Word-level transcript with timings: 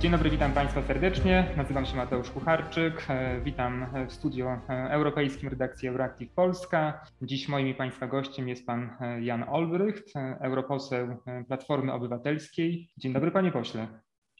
Dzień 0.00 0.10
dobry, 0.10 0.30
witam 0.30 0.52
Państwa 0.52 0.82
serdecznie. 0.82 1.54
Nazywam 1.56 1.86
się 1.86 1.96
Mateusz 1.96 2.30
Kucharczyk. 2.30 3.06
E, 3.08 3.40
witam 3.44 3.86
w 4.08 4.12
studio 4.12 4.60
e, 4.68 4.90
europejskim 4.90 5.48
redakcji 5.48 5.88
Euroactiv 5.88 6.32
Polska. 6.32 7.04
Dziś 7.22 7.48
moim 7.48 7.68
i 7.68 7.74
Państwa 7.74 8.06
gościem 8.06 8.48
jest 8.48 8.66
Pan 8.66 8.90
e, 9.00 9.22
Jan 9.22 9.44
Olbrycht, 9.48 10.12
europoseł 10.40 11.16
Platformy 11.48 11.92
Obywatelskiej. 11.92 12.88
Dzień 12.96 13.12
dobry, 13.12 13.30
Panie 13.30 13.52
Pośle. 13.52 13.88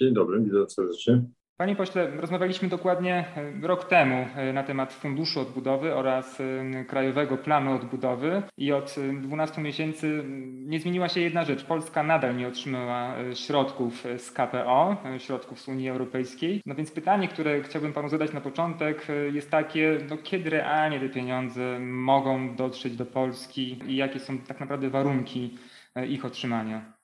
Dzień 0.01 0.15
dobry, 0.15 0.41
witam 0.41 0.71
serdecznie. 0.71 1.23
Panie 1.61 1.77
pośle, 1.77 2.11
rozmawialiśmy 2.17 2.69
dokładnie 2.69 3.25
e, 3.63 3.67
rok 3.67 3.85
temu 3.85 4.27
e, 4.37 4.53
na 4.53 4.63
temat 4.63 4.93
Funduszu 4.93 5.41
Odbudowy 5.41 5.95
oraz 5.95 6.41
e, 6.41 6.85
Krajowego 6.85 7.37
Planu 7.37 7.75
Odbudowy 7.75 8.43
i 8.57 8.73
od 8.73 8.97
12 9.21 9.61
miesięcy 9.61 10.25
nie 10.67 10.81
zmieniła 10.81 11.09
się 11.09 11.21
jedna 11.21 11.45
rzecz. 11.45 11.65
Polska 11.65 12.03
nadal 12.03 12.37
nie 12.37 12.49
otrzymała 12.49 13.15
środków 13.35 14.05
z 14.19 14.31
KPO, 14.31 14.97
środków 15.19 15.61
z 15.61 15.69
Unii 15.69 15.89
Europejskiej. 15.89 16.63
No 16.67 16.75
więc 16.75 16.91
pytanie, 16.91 17.29
które 17.29 17.63
chciałbym 17.63 17.93
panu 17.93 18.09
zadać 18.09 18.33
na 18.33 18.41
początek 18.41 19.07
jest 19.33 19.51
takie, 19.51 19.99
no 20.11 20.17
kiedy 20.17 20.51
realnie 20.51 21.01
te 21.01 21.09
pieniądze 21.09 21.79
mogą 21.81 22.57
dotrzeć 22.57 22.97
do 22.97 23.07
Polski 23.07 23.79
i 23.87 23.97
jakie 23.97 24.19
są 24.19 24.39
tak 24.39 24.61
naprawdę 24.61 24.91
warunki 24.91 25.59
ich 26.09 26.25
otrzymania? 26.25 27.00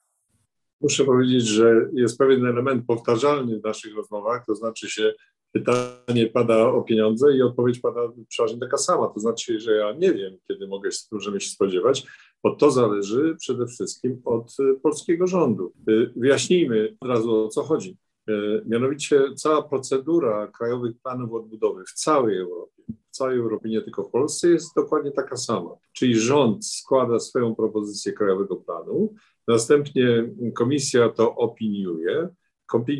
Muszę 0.81 1.05
powiedzieć, 1.05 1.47
że 1.47 1.89
jest 1.93 2.19
pewien 2.19 2.47
element 2.47 2.87
powtarzalny 2.87 3.61
w 3.61 3.65
naszych 3.65 3.97
rozmowach, 3.97 4.47
to 4.47 4.55
znaczy 4.55 4.91
się 4.91 5.15
pytanie 5.53 6.27
pada 6.27 6.69
o 6.69 6.83
pieniądze 6.83 7.37
i 7.37 7.43
odpowiedź 7.43 7.81
pada 7.81 8.01
przeważnie 8.29 8.59
taka 8.59 8.79
sama, 8.79 9.07
to 9.07 9.21
znaczy, 9.21 9.61
że 9.61 9.77
ja 9.77 9.93
nie 9.93 10.13
wiem, 10.13 10.37
kiedy 10.49 10.69
mogę, 10.69 10.91
możemy 11.13 11.41
się 11.41 11.51
spodziewać, 11.51 12.07
bo 12.43 12.57
to 12.57 12.71
zależy 12.71 13.37
przede 13.39 13.67
wszystkim 13.67 14.23
od 14.25 14.57
y, 14.61 14.81
polskiego 14.83 15.27
rządu. 15.27 15.73
Y, 15.89 16.13
wyjaśnijmy 16.17 16.97
od 17.01 17.09
razu 17.09 17.45
o 17.45 17.49
co 17.49 17.63
chodzi. 17.63 17.97
Y, 18.31 18.63
mianowicie 18.67 19.23
cała 19.37 19.63
procedura 19.63 20.47
krajowych 20.47 20.93
planów 21.03 21.33
odbudowy 21.33 21.85
w 21.85 21.93
całej 21.93 22.39
Europie, 22.39 22.83
w 23.11 23.17
całej 23.17 23.39
Europie, 23.39 23.69
nie 23.69 23.83
tylko 23.83 24.03
w 24.05 24.11
Polsce, 24.11 24.49
jest 24.49 24.75
dokładnie 24.77 25.11
taka 25.11 25.37
sama. 25.37 25.71
Czyli 25.93 26.21
rząd 26.21 26.67
składa 26.67 27.19
swoją 27.19 27.55
propozycję 27.55 28.13
krajowego 28.13 28.57
planu, 28.57 29.15
Następnie 29.49 30.33
komisja 30.55 31.09
to 31.09 31.35
opiniuje. 31.35 32.29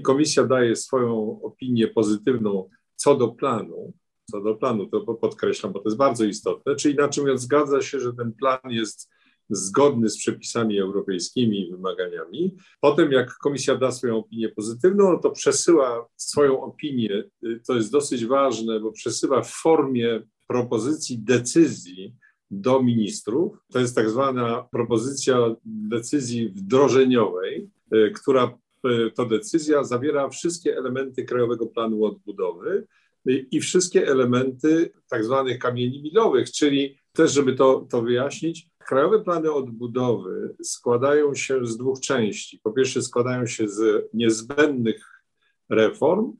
Komisja 0.03 0.45
daje 0.45 0.77
swoją 0.77 1.41
opinię 1.43 1.89
pozytywną 1.89 2.69
co 2.97 3.17
do 3.17 3.29
planu. 3.29 3.93
Co 4.31 4.41
do 4.41 4.55
planu, 4.55 4.87
to 4.87 5.01
podkreślam, 5.01 5.73
bo 5.73 5.79
to 5.79 5.89
jest 5.89 5.99
bardzo 5.99 6.25
istotne. 6.25 6.77
Czyli 6.77 6.95
inaczej 6.95 7.23
mówiąc, 7.23 7.41
zgadza 7.41 7.83
się, 7.83 8.01
że 8.01 8.13
ten 8.13 8.33
plan 8.33 8.61
jest 8.71 9.11
zgodny 9.51 10.09
z 10.09 10.19
przepisami 10.19 10.79
europejskimi 10.79 11.61
i 11.61 11.71
wymaganiami. 11.71 12.57
Potem, 12.81 13.13
jak 13.13 13.35
komisja 13.35 13.77
da 13.77 13.93
swoją 13.93 14.17
opinię 14.17 14.49
pozytywną, 14.49 15.19
to 15.21 15.31
przesyła 15.31 16.09
swoją 16.17 16.63
opinię, 16.63 17.25
to 17.67 17.75
jest 17.75 17.93
dosyć 17.93 18.27
ważne, 18.27 18.81
bo 18.81 18.93
przesyła 18.93 19.43
w 19.43 19.51
formie 19.51 20.23
propozycji 20.47 21.19
decyzji 21.19 22.15
do 22.51 22.83
ministrów. 22.83 23.59
To 23.73 23.79
jest 23.79 23.95
tak 23.95 24.11
zwana 24.11 24.69
propozycja 24.71 25.55
decyzji 25.65 26.49
wdrożeniowej, 26.49 27.71
e, 27.93 28.11
która 28.11 28.59
e, 28.85 29.11
to 29.11 29.27
decyzja 29.27 29.85
zawiera 29.85 30.29
wszystkie 30.29 30.77
elementy 30.77 31.25
Krajowego 31.25 31.67
Planu 31.67 32.05
Odbudowy 32.05 32.87
e, 33.29 33.33
i 33.33 33.61
wszystkie 33.61 34.09
elementy 34.09 34.93
tak 35.09 35.25
zwanych 35.25 35.59
kamieni 35.59 36.03
milowych, 36.03 36.53
czyli 36.53 36.99
też, 37.13 37.33
żeby 37.33 37.55
to, 37.55 37.87
to 37.91 38.03
wyjaśnić, 38.03 38.69
Krajowe 38.87 39.25
plany 39.25 39.53
odbudowy 39.53 40.57
składają 40.63 41.35
się 41.35 41.67
z 41.67 41.77
dwóch 41.77 42.01
części. 42.01 42.61
Po 42.63 42.73
pierwsze, 42.73 43.03
składają 43.03 43.47
się 43.47 43.69
z 43.69 44.09
niezbędnych 44.15 45.23
reform, 45.69 46.37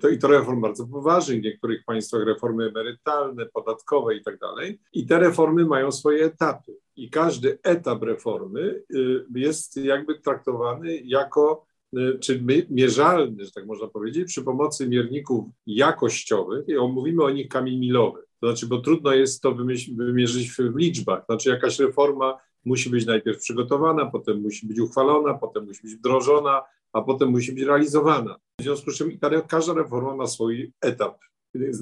to 0.00 0.08
i 0.08 0.18
to 0.18 0.28
reform 0.28 0.60
bardzo 0.60 0.86
poważnych, 0.86 1.40
w 1.40 1.44
niektórych 1.44 1.84
państwach 1.84 2.26
reformy 2.26 2.64
emerytalne, 2.64 3.46
podatkowe 3.46 4.16
i 4.16 4.22
tak 4.22 4.38
dalej. 4.38 4.80
I 4.92 5.06
te 5.06 5.18
reformy 5.18 5.66
mają 5.66 5.92
swoje 5.92 6.24
etapy. 6.24 6.72
I 6.96 7.10
każdy 7.10 7.58
etap 7.62 8.02
reformy 8.02 8.82
y, 8.94 9.24
jest 9.34 9.76
jakby 9.76 10.20
traktowany 10.20 10.96
jako 10.96 11.66
y, 11.98 12.18
czy 12.20 12.42
mierzalny, 12.70 13.44
że 13.44 13.50
tak 13.50 13.66
można 13.66 13.88
powiedzieć, 13.88 14.26
przy 14.26 14.42
pomocy 14.42 14.88
mierników 14.88 15.44
jakościowych, 15.66 16.68
i 16.68 16.74
mówimy 16.74 17.24
o 17.24 17.30
nich 17.30 17.48
kamień 17.48 17.78
milowy. 17.78 18.20
To 18.40 18.46
znaczy, 18.46 18.66
bo 18.66 18.78
trudno 18.78 19.12
jest 19.12 19.42
to 19.42 19.56
wymierzyć 19.96 20.52
w 20.52 20.76
liczbach. 20.76 21.24
Znaczy, 21.26 21.48
jakaś 21.48 21.78
reforma 21.78 22.38
musi 22.64 22.90
być 22.90 23.06
najpierw 23.06 23.38
przygotowana, 23.38 24.06
potem 24.06 24.40
musi 24.42 24.66
być 24.66 24.80
uchwalona, 24.80 25.34
potem 25.34 25.64
musi 25.64 25.82
być 25.82 25.94
wdrożona, 25.94 26.62
a 26.96 27.02
potem 27.02 27.30
musi 27.30 27.52
być 27.52 27.64
realizowana. 27.64 28.36
W 28.60 28.62
związku 28.62 28.90
z 28.90 28.96
czym 28.96 29.18
każda 29.48 29.74
reforma 29.74 30.16
ma 30.16 30.26
swój 30.26 30.72
etap 30.80 31.18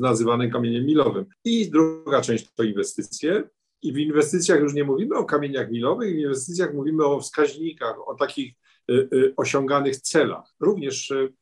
nazywany 0.00 0.50
kamieniem 0.50 0.86
milowym. 0.86 1.26
I 1.44 1.70
druga 1.70 2.20
część 2.20 2.52
to 2.54 2.62
inwestycje. 2.62 3.42
I 3.82 3.92
w 3.92 3.98
inwestycjach 3.98 4.60
już 4.60 4.74
nie 4.74 4.84
mówimy 4.84 5.16
o 5.16 5.24
kamieniach 5.24 5.70
milowych, 5.70 6.14
w 6.14 6.18
inwestycjach 6.18 6.74
mówimy 6.74 7.04
o 7.04 7.20
wskaźnikach, 7.20 8.08
o 8.08 8.14
takich 8.14 8.54
y, 8.90 9.08
y, 9.14 9.34
osiąganych 9.36 9.96
celach. 9.96 10.54
Również 10.60 11.10
y, 11.10 11.32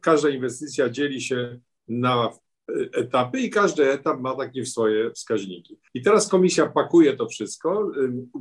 każda 0.00 0.28
inwestycja 0.28 0.90
dzieli 0.90 1.20
się 1.20 1.60
na 1.88 2.30
etapy 2.92 3.40
i 3.40 3.50
każdy 3.50 3.90
etap 3.92 4.20
ma 4.20 4.34
takie 4.34 4.66
swoje 4.66 5.10
wskaźniki. 5.10 5.78
I 5.94 6.02
teraz 6.02 6.28
komisja 6.28 6.66
pakuje 6.66 7.16
to 7.16 7.28
wszystko 7.28 7.92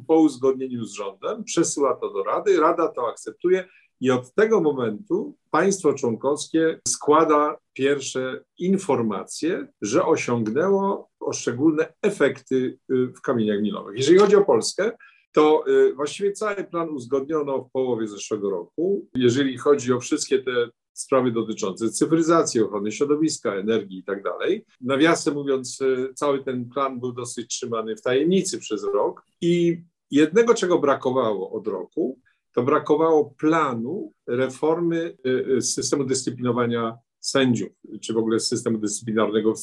po 0.08 0.16
uzgodnieniu 0.16 0.86
z 0.86 0.94
rządem, 0.94 1.44
przesyła 1.44 1.96
to 1.96 2.14
do 2.14 2.24
Rady, 2.24 2.60
Rada 2.60 2.88
to 2.88 3.08
akceptuje 3.08 3.66
i 4.04 4.12
od 4.12 4.34
tego 4.34 4.62
momentu 4.62 5.36
państwo 5.52 5.94
członkowskie 5.94 6.80
składa 6.88 7.58
pierwsze 7.74 8.44
informacje, 8.58 9.68
że 9.82 10.06
osiągnęło 10.06 11.10
poszczególne 11.20 11.94
efekty 12.02 12.56
y, 12.92 13.08
w 13.08 13.22
kamieniach 13.22 13.62
milowych. 13.62 13.98
Jeżeli 13.98 14.20
chodzi 14.20 14.36
o 14.36 14.46
Polskę, 14.46 14.92
to 15.32 15.64
y, 15.68 15.94
właściwie 15.94 16.32
cały 16.32 16.64
plan 16.64 16.90
uzgodniono 16.90 17.64
w 17.64 17.72
połowie 17.72 18.08
zeszłego 18.08 18.50
roku. 18.50 19.08
Jeżeli 19.16 19.58
chodzi 19.58 19.94
o 19.94 20.00
wszystkie 20.00 20.40
te 20.40 20.70
sprawy 20.94 21.32
dotyczące 21.32 21.90
cyfryzacji, 21.90 22.62
ochrony 22.62 22.92
środowiska, 22.92 23.56
energii 23.56 24.00
i 24.00 24.04
tak 24.04 24.24
dalej. 24.24 24.66
Nawiasem 24.82 25.34
mówiąc, 25.34 25.82
y, 25.82 26.14
cały 26.16 26.44
ten 26.44 26.70
plan 26.70 27.00
był 27.00 27.14
dosyć 27.14 27.48
trzymany 27.48 27.96
w 27.96 28.02
tajemnicy 28.02 28.60
przez 28.60 28.84
rok 28.84 29.26
i 29.42 29.82
jednego, 30.12 30.54
czego 30.54 30.80
brakowało 30.80 31.52
od 31.52 31.68
roku, 31.68 32.20
to 32.54 32.64
brakowało 32.64 33.34
planu 33.38 34.12
reformy 34.28 35.18
y, 35.26 35.30
y, 35.58 35.62
systemu 35.62 36.04
dyscyplinowania 36.04 36.98
sędziów, 37.20 37.70
czy 38.02 38.14
w 38.14 38.18
ogóle 38.18 38.40
systemu 38.40 38.78
dyscyplinarnego 38.78 39.54
w 39.54 39.60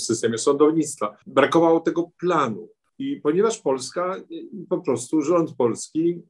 systemie 0.00 0.38
sądownictwa. 0.38 1.16
Brakowało 1.26 1.80
tego 1.80 2.10
planu. 2.20 2.68
I 2.98 3.16
ponieważ 3.16 3.58
Polska, 3.58 4.16
y, 4.16 4.66
po 4.68 4.78
prostu 4.80 5.22
rząd 5.22 5.56
polski 5.56 6.22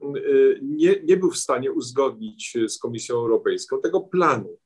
nie, 0.62 0.94
nie 1.04 1.16
był 1.16 1.30
w 1.30 1.36
stanie 1.36 1.72
uzgodnić 1.72 2.56
z 2.68 2.78
Komisją 2.78 3.16
Europejską 3.16 3.80
tego 3.80 4.00
planu. 4.00 4.58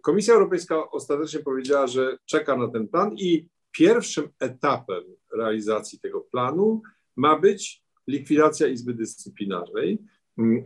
Komisja 0.00 0.34
Europejska 0.34 0.90
ostatecznie 0.90 1.40
powiedziała, 1.40 1.86
że 1.86 2.18
czeka 2.24 2.56
na 2.56 2.68
ten 2.68 2.88
plan 2.88 3.14
i 3.16 3.48
pierwszym 3.72 4.28
etapem 4.38 5.02
realizacji 5.36 6.00
tego 6.00 6.20
planu 6.20 6.82
ma 7.16 7.38
być 7.38 7.82
likwidacja 8.06 8.66
Izby 8.66 8.94
Dyscyplinarnej, 8.94 9.98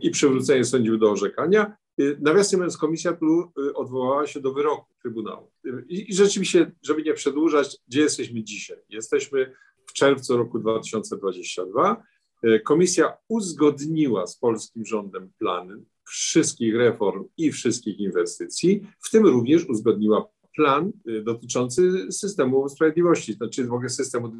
i 0.01 0.11
przywrócenie 0.11 0.65
sędziów 0.65 0.99
do 0.99 1.11
orzekania. 1.11 1.77
Y, 2.01 2.17
nawiasem 2.21 2.59
mówiąc, 2.59 2.77
komisja 2.77 3.13
tu 3.13 3.51
y, 3.59 3.73
odwołała 3.73 4.27
się 4.27 4.39
do 4.39 4.53
wyroku 4.53 4.85
Trybunału. 5.01 5.51
Y, 5.65 5.85
I, 5.87 6.11
I, 6.11 6.13
rzeczywiście, 6.13 6.71
żeby 6.83 7.03
nie 7.03 7.13
przedłużać, 7.13 7.77
gdzie 7.87 8.01
jesteśmy 8.01 8.43
dzisiaj? 8.43 8.77
Jesteśmy 8.89 9.53
w 9.85 9.93
czerwcu 9.93 10.37
roku 10.37 10.59
2022. 10.59 12.03
Komisja 12.63 13.17
uzgodniła 13.27 14.27
z 14.27 14.37
polskim 14.37 14.85
rządem 14.85 15.31
plan 15.39 15.85
wszystkich 16.07 16.75
reform 16.75 17.25
i 17.37 17.51
wszystkich 17.51 17.99
inwestycji, 17.99 18.87
w 18.99 19.09
tym 19.09 19.25
również 19.25 19.65
uzgodniła 19.69 20.27
plan 20.55 20.91
dotyczący 21.23 22.11
systemu 22.11 22.69
sprawiedliwości, 22.69 23.33
znaczy 23.33 23.65
w 23.67 23.73
ogóle 23.73 23.89
systemu 23.89 24.31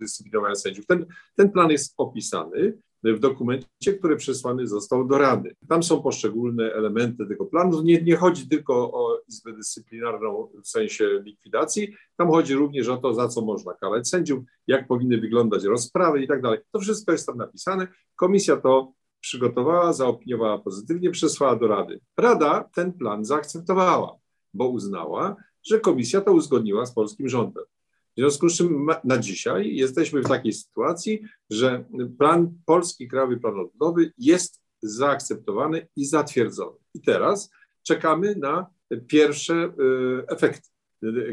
dyscyplinowania 0.00 0.54
sędziów. 0.54 0.86
Ten, 0.86 1.06
ten 1.36 1.50
plan 1.50 1.70
jest 1.70 1.94
opisany 1.96 2.78
w 3.04 3.18
dokumencie, 3.18 3.92
który 3.98 4.16
przesłany 4.16 4.66
został 4.66 5.06
do 5.06 5.18
Rady. 5.18 5.56
Tam 5.68 5.82
są 5.82 6.02
poszczególne 6.02 6.72
elementy 6.72 7.26
tego 7.26 7.44
planu. 7.44 7.82
Nie, 7.82 8.02
nie 8.02 8.16
chodzi 8.16 8.48
tylko 8.48 8.74
o 8.74 9.18
Izbę 9.28 9.52
Dyscyplinarną 9.52 10.48
w 10.64 10.68
sensie 10.68 11.22
likwidacji, 11.24 11.94
tam 12.16 12.28
chodzi 12.28 12.54
również 12.54 12.88
o 12.88 12.96
to, 12.96 13.14
za 13.14 13.28
co 13.28 13.40
można 13.40 13.74
karać 13.74 14.08
sędziów, 14.08 14.44
jak 14.66 14.86
powinny 14.86 15.18
wyglądać 15.18 15.64
rozprawy 15.64 16.22
i 16.22 16.28
tak 16.28 16.42
dalej. 16.42 16.58
To 16.72 16.80
wszystko 16.80 17.12
jest 17.12 17.26
tam 17.26 17.36
napisane. 17.36 17.88
Komisja 18.16 18.56
to 18.56 18.92
przygotowała, 19.20 19.92
zaopiniowała 19.92 20.58
pozytywnie, 20.58 21.10
przesłała 21.10 21.56
do 21.56 21.68
Rady. 21.68 22.00
Rada 22.16 22.68
ten 22.74 22.92
plan 22.92 23.24
zaakceptowała, 23.24 24.16
bo 24.54 24.68
uznała, 24.68 25.36
że 25.66 25.80
komisja 25.80 26.20
to 26.20 26.32
uzgodniła 26.32 26.86
z 26.86 26.94
polskim 26.94 27.28
rządem. 27.28 27.64
W 28.16 28.20
związku 28.20 28.48
z 28.48 28.56
czym 28.56 28.86
na 29.04 29.18
dzisiaj 29.18 29.74
jesteśmy 29.74 30.22
w 30.22 30.28
takiej 30.28 30.52
sytuacji, 30.52 31.22
że 31.50 31.84
plan, 32.18 32.54
polski 32.66 33.08
Krajowy 33.08 33.36
Plan 33.36 33.60
Odbudowy 33.60 34.12
jest 34.18 34.62
zaakceptowany 34.82 35.88
i 35.96 36.04
zatwierdzony. 36.04 36.76
I 36.94 37.00
teraz 37.00 37.50
czekamy 37.82 38.36
na 38.36 38.66
pierwsze 39.08 39.72
efekty. 40.28 40.68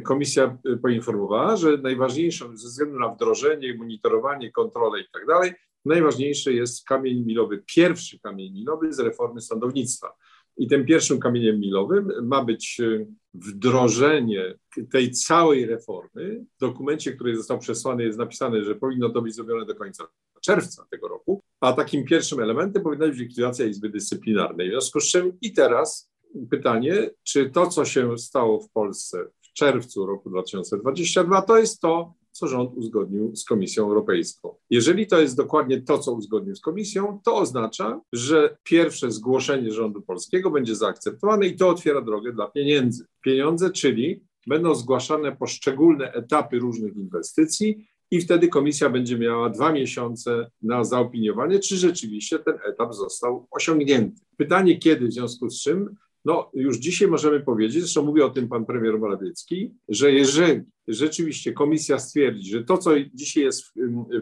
Komisja 0.04 0.58
poinformowała, 0.81 1.56
że 1.56 1.78
najważniejszą 1.78 2.58
ze 2.58 2.68
względu 2.68 3.00
na 3.00 3.10
wdrożenie, 3.10 3.78
monitorowanie, 3.78 4.52
kontrolę 4.52 5.02
i 5.02 5.06
tak 5.14 5.26
dalej, 5.26 5.54
najważniejszy 5.86 6.54
jest 6.54 6.86
kamień 6.86 7.26
milowy, 7.26 7.64
pierwszy 7.76 8.20
kamień 8.20 8.54
milowy 8.54 8.94
z 8.94 9.00
reformy 9.00 9.42
sądownictwa. 9.42 10.16
I 10.59 10.67
tym 10.67 10.85
pierwszym 10.85 11.19
kamieniem 11.19 11.59
milowym 11.59 12.11
ma 12.21 12.44
być 12.44 12.79
e, 12.79 13.06
wdrożenie 13.33 14.56
tej 14.91 15.11
całej 15.11 15.65
reformy. 15.65 16.45
W 16.57 16.59
dokumencie, 16.59 17.13
który 17.13 17.38
został 17.38 17.59
przesłany, 17.59 18.03
jest 18.03 18.17
napisane, 18.17 18.63
że 18.63 18.75
powinno 18.75 19.09
to 19.09 19.21
być 19.21 19.35
zrobione 19.35 19.65
do 19.65 19.75
końca 19.75 20.07
czerwca 20.41 20.85
tego 20.89 21.07
roku, 21.07 21.44
a 21.61 21.73
takim 21.73 22.06
pierwszym 22.06 22.39
elementem 22.39 22.83
powinna 22.83 23.07
być 23.07 23.17
likwidacja 23.17 23.65
Izby 23.65 23.89
Dyscyplinarnej. 23.89 24.67
W 24.67 24.71
związku 24.71 25.00
z 25.00 25.11
czym 25.11 25.38
i 25.41 25.53
teraz 25.53 26.11
pytanie, 26.50 27.09
czy 27.23 27.50
to, 27.50 27.67
co 27.67 27.85
się 27.85 28.17
stało 28.17 28.59
w 28.59 28.71
Polsce 28.71 29.25
w 29.41 29.53
czerwcu 29.53 30.06
roku 30.06 30.29
2022, 30.29 31.41
to 31.41 31.57
jest 31.57 31.81
to, 31.81 32.13
co 32.39 32.47
rząd 32.47 32.74
uzgodnił 32.75 33.36
z 33.36 33.45
Komisją 33.45 33.83
Europejską. 33.83 34.56
Jeżeli 34.69 35.07
to 35.07 35.21
jest 35.21 35.38
dokładnie 35.38 35.81
to, 35.81 35.97
co 35.97 36.12
uzgodnił 36.12 36.56
z 36.56 36.62
Komisją, 36.62 37.19
to 37.25 37.36
oznacza, 37.36 38.01
że 38.13 38.57
pierwsze 38.63 39.12
zgłoszenie 39.12 39.71
rządu 39.71 40.01
polskiego 40.01 40.51
będzie 40.51 40.75
zaakceptowane 40.75 41.47
i 41.47 41.57
to 41.57 41.69
otwiera 41.69 42.01
drogę 42.01 42.33
dla 42.33 42.47
pieniędzy. 42.47 43.06
Pieniądze, 43.24 43.71
czyli 43.71 44.24
będą 44.47 44.75
zgłaszane 44.75 45.36
poszczególne 45.36 46.13
etapy 46.13 46.59
różnych 46.59 46.95
inwestycji 46.95 47.88
i 48.12 48.21
wtedy 48.21 48.47
komisja 48.47 48.89
będzie 48.89 49.18
miała 49.18 49.50
dwa 49.50 49.71
miesiące 49.71 50.51
na 50.62 50.83
zaopiniowanie, 50.83 51.59
czy 51.59 51.77
rzeczywiście 51.77 52.39
ten 52.39 52.56
etap 52.65 52.94
został 52.94 53.47
osiągnięty. 53.51 54.21
Pytanie 54.38 54.77
kiedy, 54.77 55.07
w 55.07 55.13
związku 55.13 55.50
z 55.50 55.62
czym 55.62 55.95
no, 56.25 56.51
już 56.54 56.77
dzisiaj 56.77 57.07
możemy 57.07 57.39
powiedzieć, 57.39 57.81
zresztą 57.81 58.04
mówi 58.04 58.21
o 58.21 58.30
tym 58.30 58.48
pan 58.48 58.66
premier 58.66 59.00
Morawiecki, 59.00 59.74
że 59.89 60.12
jeżeli 60.12 60.62
rzeczywiście 60.88 61.54
komisja 61.54 62.00
stwierdzi, 62.00 62.51
że 62.51 62.63
to, 62.63 62.77
co 62.77 62.92
dzisiaj 63.13 63.44
jest 63.44 63.66
w, 63.66 63.74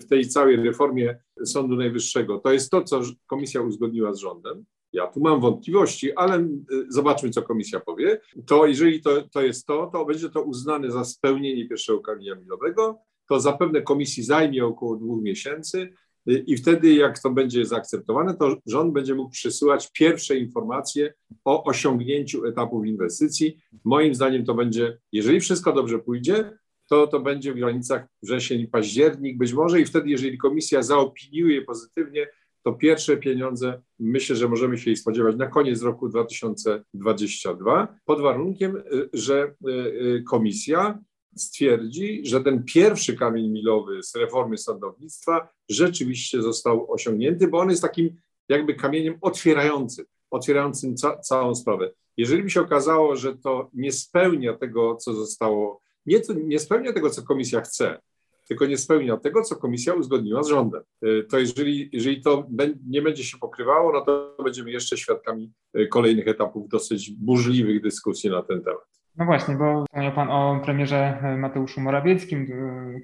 w 0.01 0.05
tej 0.05 0.27
całej 0.27 0.55
reformie 0.55 1.19
Sądu 1.45 1.75
Najwyższego, 1.75 2.37
to 2.37 2.51
jest 2.51 2.71
to, 2.71 2.83
co 2.83 3.01
komisja 3.27 3.61
uzgodniła 3.61 4.13
z 4.13 4.19
rządem, 4.19 4.65
ja 4.93 5.07
tu 5.07 5.19
mam 5.19 5.41
wątpliwości, 5.41 6.13
ale 6.15 6.39
y, 6.39 6.57
zobaczmy, 6.89 7.29
co 7.29 7.41
komisja 7.41 7.79
powie. 7.79 8.19
To 8.45 8.65
jeżeli 8.65 9.01
to, 9.01 9.21
to 9.21 9.41
jest 9.41 9.65
to, 9.65 9.89
to 9.93 10.05
będzie 10.05 10.29
to 10.29 10.41
uznane 10.41 10.91
za 10.91 11.03
spełnienie 11.03 11.69
pierwszego 11.69 11.99
kamienia 11.99 12.35
milowego. 12.35 12.99
To 13.29 13.39
zapewne 13.39 13.81
komisji 13.81 14.23
zajmie 14.23 14.65
około 14.65 14.95
dwóch 14.95 15.23
miesięcy. 15.23 15.93
I 16.27 16.57
wtedy, 16.57 16.93
jak 16.93 17.19
to 17.19 17.29
będzie 17.29 17.65
zaakceptowane, 17.65 18.35
to 18.35 18.57
rząd 18.65 18.93
będzie 18.93 19.15
mógł 19.15 19.29
przesyłać 19.29 19.91
pierwsze 19.91 20.37
informacje 20.37 21.13
o 21.45 21.63
osiągnięciu 21.63 22.45
etapów 22.45 22.85
inwestycji. 22.85 23.57
Moim 23.83 24.15
zdaniem 24.15 24.45
to 24.45 24.53
będzie, 24.53 24.97
jeżeli 25.11 25.39
wszystko 25.39 25.73
dobrze 25.73 25.99
pójdzie, 25.99 26.57
to 26.89 27.07
to 27.07 27.19
będzie 27.19 27.53
w 27.53 27.55
granicach 27.55 28.07
wrzesień, 28.23 28.67
październik 28.67 29.37
być 29.37 29.53
może 29.53 29.81
i 29.81 29.85
wtedy, 29.85 30.09
jeżeli 30.09 30.37
komisja 30.37 30.83
zaopiniuje 30.83 31.61
pozytywnie, 31.61 32.27
to 32.63 32.73
pierwsze 32.73 33.17
pieniądze 33.17 33.81
myślę, 33.99 34.35
że 34.35 34.47
możemy 34.47 34.77
się 34.77 34.91
ich 34.91 34.99
spodziewać 34.99 35.35
na 35.35 35.47
koniec 35.47 35.81
roku 35.81 36.09
2022, 36.09 37.97
pod 38.05 38.21
warunkiem, 38.21 38.83
że 39.13 39.53
y, 39.67 39.71
y, 39.71 40.23
komisja 40.29 40.99
stwierdzi, 41.37 42.21
że 42.25 42.43
ten 42.43 42.63
pierwszy 42.63 43.17
kamień 43.17 43.49
milowy 43.49 44.03
z 44.03 44.15
reformy 44.15 44.57
sądownictwa 44.57 45.49
rzeczywiście 45.69 46.41
został 46.41 46.91
osiągnięty, 46.91 47.47
bo 47.47 47.59
on 47.59 47.69
jest 47.69 47.81
takim 47.81 48.15
jakby 48.49 48.75
kamieniem 48.75 49.17
otwierającym, 49.21 50.05
otwierającym 50.31 50.97
ca 50.97 51.17
całą 51.17 51.55
sprawę. 51.55 51.91
Jeżeli 52.17 52.43
by 52.43 52.49
się 52.49 52.61
okazało, 52.61 53.15
że 53.15 53.37
to 53.37 53.69
nie 53.73 53.91
spełnia 53.91 54.53
tego, 54.53 54.95
co 54.95 55.13
zostało, 55.13 55.81
nie, 56.05 56.21
nie 56.43 56.59
spełnia 56.59 56.93
tego, 56.93 57.09
co 57.09 57.23
komisja 57.23 57.61
chce, 57.61 57.99
tylko 58.47 58.65
nie 58.65 58.77
spełnia 58.77 59.17
tego, 59.17 59.41
co 59.41 59.55
komisja 59.55 59.93
uzgodniła 59.93 60.43
z 60.43 60.47
rządem. 60.47 60.83
Y, 61.05 61.23
to 61.29 61.39
jeżeli, 61.39 61.89
jeżeli 61.93 62.21
to 62.21 62.47
nie 62.87 63.01
będzie 63.01 63.23
się 63.23 63.37
pokrywało, 63.37 63.93
no 63.93 64.01
to 64.01 64.35
będziemy 64.43 64.71
jeszcze 64.71 64.97
świadkami 64.97 65.51
y, 65.77 65.87
kolejnych 65.87 66.27
etapów 66.27 66.69
dosyć 66.69 67.11
burzliwych 67.11 67.81
dyskusji 67.81 68.29
na 68.29 68.43
ten 68.43 68.61
temat. 68.63 68.96
No 69.17 69.25
właśnie, 69.25 69.55
bo 69.55 69.83
wspomniał 69.85 70.11
Pan 70.11 70.29
o 70.29 70.61
premierze 70.65 71.17
Mateuszu 71.37 71.81
Morawieckim. 71.81 72.47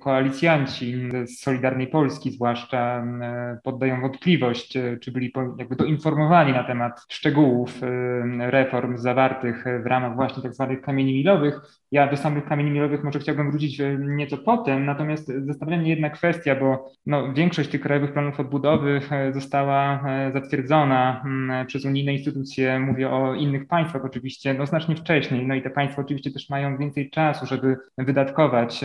Koalicjanci 0.02 0.96
z 1.26 1.40
Solidarnej 1.40 1.88
Polski 1.88 2.32
zwłaszcza 2.32 3.04
e, 3.22 3.60
poddają 3.64 4.02
wątpliwość, 4.02 4.78
e, 4.78 4.98
czy 4.98 5.12
byli 5.12 5.34
jakby 5.58 5.76
doinformowani 5.76 6.54
na 6.54 6.64
temat 6.64 7.06
szczegółów 7.10 7.84
e, 7.84 8.52
reform 8.52 8.98
zawartych 8.98 9.66
w 9.84 9.86
ramach 9.86 10.16
właśnie 10.16 10.44
tak 10.44 10.54
zwanych 10.54 10.82
kamieni 10.82 11.14
milowych. 11.14 11.60
Ja 11.92 12.08
do 12.08 12.18
samych 12.18 12.46
kamieni 12.46 12.72
milowych 12.72 13.04
może 13.04 13.20
chciałbym 13.20 13.52
wrócić 13.52 13.82
nieco 14.00 14.38
potem, 14.38 14.86
natomiast 14.86 15.32
zastanawia 15.46 15.78
mnie 15.78 15.90
jedna 15.90 16.10
kwestia, 16.10 16.56
bo 16.56 16.92
no, 17.06 17.34
większość 17.34 17.70
tych 17.70 17.82
krajowych 17.82 18.14
planów 18.14 18.40
odbudowy 18.40 19.02
została 19.32 20.04
zatwierdzona 20.34 21.24
przez 21.68 21.86
unijne 21.86 22.14
instytucje, 22.14 22.80
mówię 22.80 23.10
o 23.10 23.34
innych 23.34 23.68
państwach 23.68 24.06
oczywiście, 24.06 24.54
no 24.54 24.66
znacznie 24.66 24.96
wcześniej, 24.96 25.48
no 25.48 25.56
i 25.56 25.62
te 25.62 25.70
państwa 25.70 26.03
oczywiście 26.04 26.32
też 26.32 26.50
mają 26.50 26.78
więcej 26.78 27.10
czasu, 27.10 27.46
żeby 27.46 27.78
wydatkować 27.98 28.82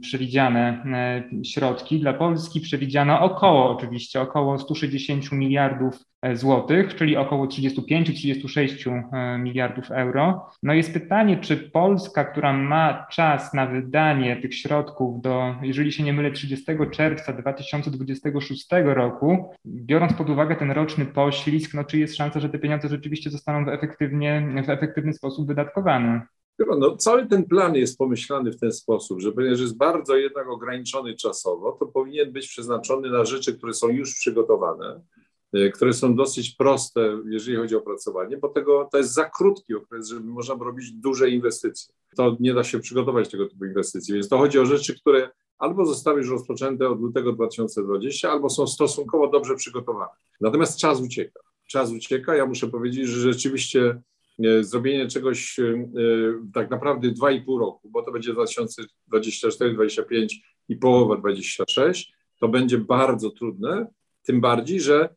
przewidziane 0.00 0.84
e, 0.86 1.44
środki. 1.44 2.00
Dla 2.00 2.12
Polski 2.12 2.60
przewidziano 2.60 3.20
około 3.20 3.70
oczywiście 3.70 4.20
około 4.20 4.58
160 4.58 5.32
miliardów 5.32 5.94
e, 6.22 6.36
złotych, 6.36 6.94
czyli 6.94 7.16
około 7.16 7.46
35-36 7.46 9.02
e, 9.12 9.38
miliardów 9.38 9.90
euro. 9.90 10.50
No 10.62 10.74
jest 10.74 10.92
pytanie, 10.92 11.36
czy 11.36 11.56
Polska, 11.56 12.24
która 12.24 12.52
ma 12.52 13.06
czas 13.10 13.54
na 13.54 13.66
wydanie 13.66 14.36
tych 14.36 14.54
środków 14.54 15.20
do, 15.22 15.54
jeżeli 15.62 15.92
się 15.92 16.02
nie 16.02 16.12
mylę, 16.12 16.30
30 16.30 16.66
czerwca 16.92 17.32
2026 17.32 18.68
roku, 18.84 19.50
biorąc 19.66 20.12
pod 20.12 20.30
uwagę 20.30 20.56
ten 20.56 20.70
roczny 20.70 21.06
poślizg, 21.06 21.74
no 21.74 21.84
czy 21.84 21.98
jest 21.98 22.16
szansa, 22.16 22.40
że 22.40 22.48
te 22.48 22.58
pieniądze 22.58 22.88
rzeczywiście 22.88 23.30
zostaną 23.30 23.64
w, 23.64 23.68
efektywnie, 23.68 24.62
w 24.66 24.70
efektywny 24.70 25.12
sposób 25.12 25.48
wydatkowane? 25.48 26.26
No, 26.58 26.96
cały 26.96 27.26
ten 27.26 27.44
plan 27.44 27.74
jest 27.74 27.98
pomyślany 27.98 28.52
w 28.52 28.60
ten 28.60 28.72
sposób, 28.72 29.20
że 29.20 29.32
ponieważ 29.32 29.60
jest 29.60 29.76
bardzo 29.76 30.16
jednak 30.16 30.48
ograniczony 30.48 31.14
czasowo, 31.14 31.72
to 31.72 31.86
powinien 31.86 32.32
być 32.32 32.48
przeznaczony 32.48 33.10
na 33.10 33.24
rzeczy, 33.24 33.58
które 33.58 33.74
są 33.74 33.88
już 33.88 34.14
przygotowane, 34.14 35.00
e, 35.52 35.70
które 35.70 35.92
są 35.92 36.16
dosyć 36.16 36.54
proste, 36.54 37.18
jeżeli 37.28 37.56
chodzi 37.56 37.76
o 37.76 37.78
opracowanie, 37.78 38.36
bo 38.36 38.48
tego, 38.48 38.88
to 38.92 38.98
jest 38.98 39.14
za 39.14 39.30
krótki 39.30 39.74
okres, 39.74 40.08
żeby 40.08 40.28
można 40.30 40.54
robić 40.54 40.92
duże 40.92 41.30
inwestycje. 41.30 41.94
To 42.16 42.36
nie 42.40 42.54
da 42.54 42.64
się 42.64 42.80
przygotować 42.80 43.30
tego 43.30 43.48
typu 43.48 43.64
inwestycji, 43.64 44.14
więc 44.14 44.28
to 44.28 44.38
chodzi 44.38 44.58
o 44.58 44.66
rzeczy, 44.66 45.00
które 45.00 45.30
albo 45.58 45.84
zostały 45.84 46.18
już 46.18 46.30
rozpoczęte 46.30 46.88
od 46.88 47.00
lutego 47.00 47.32
2020, 47.32 48.30
albo 48.30 48.50
są 48.50 48.66
stosunkowo 48.66 49.28
dobrze 49.28 49.54
przygotowane. 49.54 50.12
Natomiast 50.40 50.78
czas 50.78 51.00
ucieka. 51.00 51.40
Czas 51.66 51.92
ucieka. 51.92 52.36
Ja 52.36 52.46
muszę 52.46 52.66
powiedzieć, 52.66 53.08
że 53.08 53.32
rzeczywiście 53.32 54.00
zrobienie 54.60 55.06
czegoś 55.06 55.58
e, 55.58 55.62
e, 55.62 55.86
tak 56.54 56.70
naprawdę 56.70 57.08
2,5 57.08 57.58
roku, 57.58 57.90
bo 57.90 58.02
to 58.02 58.12
będzie 58.12 58.32
2024, 58.32 59.74
2025 59.74 60.40
i 60.68 60.76
połowa 60.76 61.16
26, 61.16 62.12
to 62.40 62.48
będzie 62.48 62.78
bardzo 62.78 63.30
trudne, 63.30 63.86
tym 64.22 64.40
bardziej, 64.40 64.80
że 64.80 65.14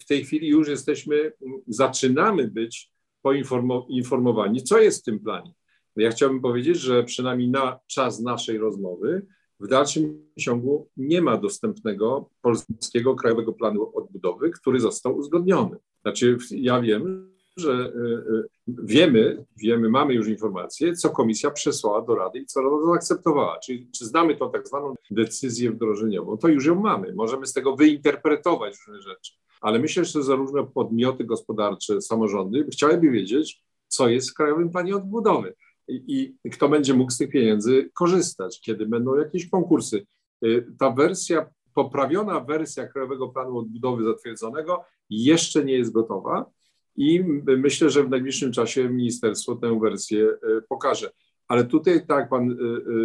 w 0.00 0.04
tej 0.08 0.24
chwili 0.24 0.48
już 0.48 0.68
jesteśmy, 0.68 1.32
zaczynamy 1.66 2.48
być 2.48 2.90
poinformowani, 3.22 4.62
co 4.62 4.78
jest 4.78 5.00
w 5.00 5.04
tym 5.04 5.20
planie. 5.20 5.54
Ja 5.96 6.10
chciałbym 6.10 6.40
powiedzieć, 6.40 6.76
że 6.76 7.04
przynajmniej 7.04 7.48
na 7.48 7.78
czas 7.86 8.20
naszej 8.20 8.58
rozmowy 8.58 9.26
w 9.60 9.68
dalszym 9.68 10.26
ciągu 10.38 10.88
nie 10.96 11.22
ma 11.22 11.36
dostępnego 11.36 12.30
polskiego 12.42 13.14
krajowego 13.14 13.52
planu 13.52 13.90
odbudowy, 13.94 14.50
który 14.50 14.80
został 14.80 15.16
uzgodniony. 15.16 15.76
Znaczy, 16.02 16.36
ja 16.50 16.80
wiem, 16.80 17.31
że 17.56 17.72
e, 17.72 17.76
e, 17.76 18.42
wiemy, 18.68 19.44
wiemy, 19.56 19.88
mamy 19.88 20.14
już 20.14 20.28
informacje, 20.28 20.94
co 20.94 21.10
komisja 21.10 21.50
przesłała 21.50 22.02
do 22.02 22.14
Rady 22.14 22.38
i 22.38 22.46
co 22.46 22.62
Rada 22.62 22.76
zaakceptowała. 22.86 23.58
Czyli 23.58 23.90
czy 23.90 24.06
znamy 24.06 24.36
tą 24.36 24.50
tak 24.50 24.68
zwaną 24.68 24.94
decyzję 25.10 25.70
wdrożeniową, 25.70 26.36
to 26.36 26.48
już 26.48 26.66
ją 26.66 26.74
mamy. 26.74 27.14
Możemy 27.14 27.46
z 27.46 27.52
tego 27.52 27.76
wyinterpretować 27.76 28.76
różne 28.86 29.02
rzeczy. 29.02 29.32
Ale 29.60 29.78
myślę, 29.78 30.04
że 30.04 30.22
zarówno 30.22 30.64
podmioty 30.64 31.24
gospodarcze, 31.24 32.00
samorządy 32.00 32.66
chciałyby 32.72 33.10
wiedzieć, 33.10 33.62
co 33.88 34.08
jest 34.08 34.30
w 34.30 34.34
Krajowym 34.34 34.70
Planie 34.70 34.96
Odbudowy 34.96 35.54
i, 35.88 36.34
i 36.44 36.50
kto 36.50 36.68
będzie 36.68 36.94
mógł 36.94 37.10
z 37.10 37.18
tych 37.18 37.30
pieniędzy 37.30 37.90
korzystać, 37.94 38.60
kiedy 38.60 38.86
będą 38.86 39.14
jakieś 39.14 39.48
konkursy. 39.50 40.06
E, 40.42 40.46
ta 40.78 40.90
wersja, 40.90 41.46
poprawiona 41.74 42.40
wersja 42.40 42.88
Krajowego 42.88 43.28
Planu 43.28 43.58
Odbudowy 43.58 44.04
zatwierdzonego 44.04 44.84
jeszcze 45.10 45.64
nie 45.64 45.72
jest 45.72 45.92
gotowa 45.92 46.50
i 46.96 47.24
myślę, 47.58 47.90
że 47.90 48.04
w 48.04 48.10
najbliższym 48.10 48.52
czasie 48.52 48.88
ministerstwo 48.88 49.56
tę 49.56 49.80
wersję 49.80 50.28
e, 50.28 50.62
pokaże. 50.68 51.10
Ale 51.48 51.64
tutaj, 51.64 52.06
tak 52.06 52.18
jak 52.18 52.28
pan 52.28 52.50
e, 52.50 52.54
e, 52.54 52.56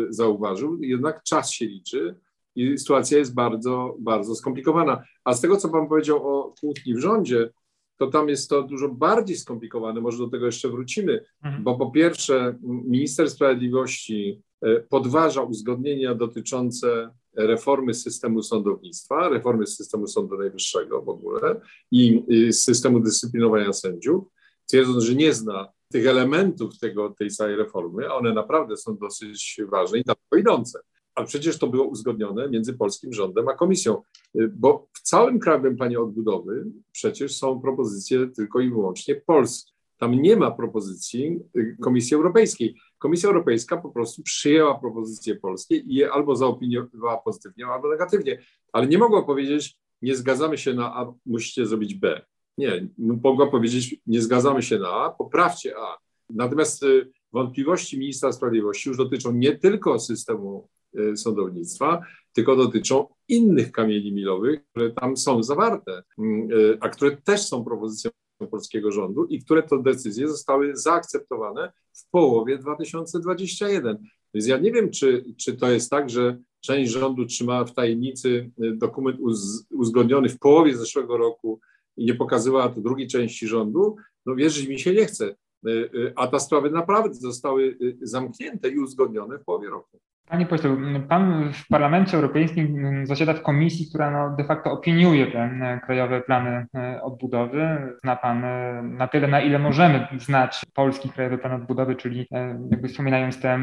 zauważył, 0.09 0.83
jednak 0.83 1.23
czas 1.23 1.51
się 1.51 1.65
liczy 1.65 2.15
i 2.55 2.77
sytuacja 2.77 3.17
jest 3.17 3.33
bardzo, 3.33 3.95
bardzo 3.99 4.35
skomplikowana. 4.35 5.03
A 5.23 5.33
z 5.33 5.41
tego, 5.41 5.57
co 5.57 5.69
pan 5.69 5.87
powiedział 5.87 6.27
o 6.27 6.53
kłótni 6.59 6.93
w 6.93 6.99
rządzie, 6.99 7.49
to 7.97 8.07
tam 8.07 8.29
jest 8.29 8.49
to 8.49 8.63
dużo 8.63 8.89
bardziej 8.89 9.37
skomplikowane, 9.37 10.01
może 10.01 10.17
do 10.17 10.27
tego 10.27 10.45
jeszcze 10.45 10.69
wrócimy, 10.69 11.25
mhm. 11.43 11.63
bo 11.63 11.77
po 11.77 11.91
pierwsze 11.91 12.55
minister 12.63 13.29
sprawiedliwości 13.29 14.41
podważa 14.89 15.41
uzgodnienia 15.41 16.15
dotyczące 16.15 17.09
reformy 17.37 17.93
systemu 17.93 18.43
sądownictwa, 18.43 19.29
reformy 19.29 19.67
systemu 19.67 20.07
Sądu 20.07 20.37
Najwyższego 20.37 21.01
w 21.01 21.09
ogóle 21.09 21.61
i 21.91 22.23
systemu 22.51 22.99
dyscyplinowania 22.99 23.73
sędziów, 23.73 24.23
twierdząc, 24.69 25.03
że 25.03 25.15
nie 25.15 25.33
zna 25.33 25.67
tych 25.91 26.07
elementów 26.07 26.79
tego, 26.79 27.15
tej 27.19 27.29
całej 27.29 27.55
reformy, 27.55 28.09
a 28.09 28.15
one 28.15 28.33
naprawdę 28.33 28.77
są 28.77 28.97
dosyć 28.97 29.61
ważne 29.71 29.99
i 29.99 30.03
daleko 30.03 30.37
idące. 30.37 30.79
Ale 31.15 31.27
przecież 31.27 31.59
to 31.59 31.67
było 31.67 31.83
uzgodnione 31.83 32.49
między 32.49 32.73
polskim 32.73 33.13
rządem 33.13 33.47
a 33.47 33.53
komisją, 33.53 34.01
bo 34.35 34.87
w 34.93 35.01
całym 35.01 35.39
Krajowym 35.39 35.77
Planie 35.77 35.99
Odbudowy 35.99 36.65
przecież 36.91 37.37
są 37.37 37.61
propozycje 37.61 38.27
tylko 38.27 38.59
i 38.59 38.69
wyłącznie 38.69 39.15
polskie. 39.15 39.76
Tam 39.97 40.11
nie 40.11 40.35
ma 40.35 40.51
propozycji 40.51 41.39
Komisji 41.81 42.15
Europejskiej. 42.15 42.75
Komisja 42.97 43.29
Europejska 43.29 43.77
po 43.77 43.89
prostu 43.89 44.23
przyjęła 44.23 44.79
propozycje 44.79 45.35
polskie 45.35 45.75
i 45.75 45.95
je 45.95 46.11
albo 46.11 46.35
zaopiniowała 46.35 47.17
pozytywnie, 47.17 47.65
albo 47.65 47.89
negatywnie, 47.89 48.41
ale 48.73 48.87
nie 48.87 48.97
mogła 48.97 49.23
powiedzieć, 49.23 49.77
nie 50.01 50.15
zgadzamy 50.15 50.57
się 50.57 50.73
na 50.73 50.95
A, 50.95 51.13
musicie 51.25 51.65
zrobić 51.65 51.95
B. 51.95 52.21
Nie, 52.57 52.87
mogła 52.97 53.47
powiedzieć, 53.47 53.95
nie 54.07 54.21
zgadzamy 54.21 54.61
się 54.61 54.79
na 54.79 54.89
A, 54.89 55.09
poprawcie 55.09 55.73
A. 55.77 55.97
Natomiast 56.29 56.83
y, 56.83 57.11
wątpliwości 57.33 57.99
ministra 57.99 58.31
sprawiedliwości 58.31 58.89
już 58.89 58.97
dotyczą 58.97 59.31
nie 59.31 59.57
tylko 59.57 59.99
systemu 59.99 60.69
y, 60.99 61.17
sądownictwa, 61.17 62.01
tylko 62.33 62.55
dotyczą 62.55 63.07
innych 63.27 63.71
kamieni 63.71 64.13
milowych, 64.13 64.59
które 64.69 64.91
tam 64.91 65.17
są 65.17 65.43
zawarte, 65.43 66.03
y, 66.19 66.77
a 66.79 66.89
które 66.89 67.17
też 67.17 67.41
są 67.41 67.63
propozycją 67.63 68.11
polskiego 68.45 68.91
rządu 68.91 69.25
i 69.25 69.39
które 69.39 69.63
to 69.63 69.77
decyzje 69.77 70.27
zostały 70.27 70.75
zaakceptowane 70.75 71.71
w 71.93 72.09
połowie 72.09 72.57
2021. 72.57 73.97
Więc 74.33 74.47
ja 74.47 74.57
nie 74.57 74.71
wiem, 74.71 74.91
czy, 74.91 75.25
czy 75.37 75.57
to 75.57 75.71
jest 75.71 75.89
tak, 75.89 76.09
że 76.09 76.37
część 76.61 76.91
rządu 76.91 77.25
trzymała 77.25 77.65
w 77.65 77.73
tajemnicy 77.73 78.51
dokument 78.57 79.19
uz, 79.19 79.65
uzgodniony 79.71 80.29
w 80.29 80.39
połowie 80.39 80.77
zeszłego 80.77 81.17
roku 81.17 81.59
i 81.97 82.05
nie 82.05 82.15
pokazywała 82.15 82.69
to 82.69 82.81
drugiej 82.81 83.07
części 83.07 83.47
rządu, 83.47 83.95
no 84.25 84.35
wierzyć 84.35 84.67
mi 84.67 84.79
się 84.79 84.93
nie 84.93 85.05
chce. 85.05 85.35
Y, 85.67 85.69
y, 85.69 86.13
a 86.15 86.27
te 86.27 86.39
sprawy 86.39 86.71
naprawdę 86.71 87.13
zostały 87.13 87.77
y, 87.81 87.97
zamknięte 88.01 88.69
i 88.69 88.79
uzgodnione 88.79 89.39
w 89.39 89.43
połowie 89.43 89.69
roku. 89.69 89.99
Panie 90.29 90.45
pośle, 90.45 90.77
pan 91.09 91.53
w 91.53 91.67
Parlamencie 91.67 92.17
Europejskim 92.17 93.05
zasiada 93.05 93.33
w 93.33 93.41
komisji, 93.41 93.89
która 93.89 94.11
no 94.11 94.35
de 94.35 94.43
facto 94.43 94.71
opiniuje 94.71 95.31
te 95.31 95.39
e, 95.39 95.79
krajowe 95.85 96.21
plany 96.21 96.65
e, 96.75 97.01
odbudowy. 97.01 97.77
Zna 98.03 98.15
pan 98.15 98.43
e, 98.43 98.81
na 98.83 99.07
tyle, 99.07 99.27
na 99.27 99.41
ile 99.41 99.59
możemy 99.59 100.07
znać 100.17 100.61
polski 100.73 101.09
krajowy 101.09 101.37
plan 101.37 101.61
odbudowy, 101.61 101.95
czyli 101.95 102.27
jakby 102.71 102.87
wspominając 102.87 103.41
te 103.41 103.59